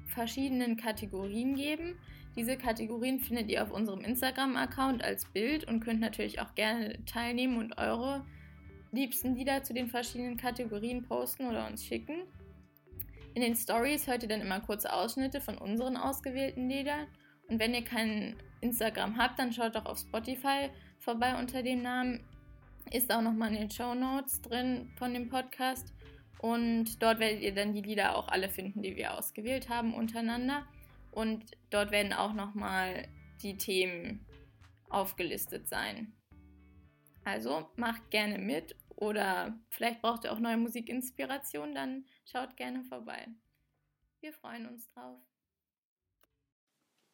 [0.07, 1.99] verschiedenen Kategorien geben.
[2.35, 7.59] Diese Kategorien findet ihr auf unserem Instagram-Account als Bild und könnt natürlich auch gerne teilnehmen
[7.59, 8.25] und eure
[8.91, 12.23] liebsten Lieder zu den verschiedenen Kategorien posten oder uns schicken.
[13.33, 17.07] In den Stories hört ihr dann immer kurze Ausschnitte von unseren ausgewählten Liedern.
[17.47, 20.69] Und wenn ihr kein Instagram habt, dann schaut doch auf Spotify
[20.99, 22.25] vorbei unter dem Namen.
[22.91, 25.93] Ist auch nochmal in den Show Notes drin von dem Podcast.
[26.39, 30.65] Und dort werdet ihr dann die Lieder auch alle finden, die wir ausgewählt haben untereinander.
[31.11, 33.07] Und dort werden auch nochmal
[33.43, 34.25] die Themen
[34.89, 36.13] aufgelistet sein.
[37.23, 43.27] Also macht gerne mit oder vielleicht braucht ihr auch neue Musikinspiration, dann schaut gerne vorbei.
[44.19, 45.17] Wir freuen uns drauf.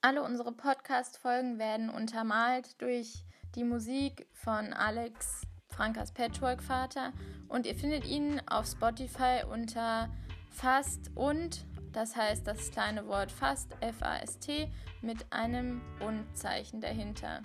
[0.01, 3.23] Alle unsere Podcast-Folgen werden untermalt durch
[3.55, 7.13] die Musik von Alex Frankas Patchwork-Vater
[7.47, 10.09] und ihr findet ihn auf Spotify unter
[10.49, 14.69] Fast und, das heißt das kleine Wort Fast, F-A-S-T,
[15.01, 17.41] mit einem Und-Zeichen dahinter.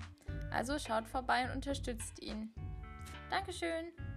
[0.51, 2.53] Also schaut vorbei und unterstützt ihn.
[3.29, 4.12] Dankeschön!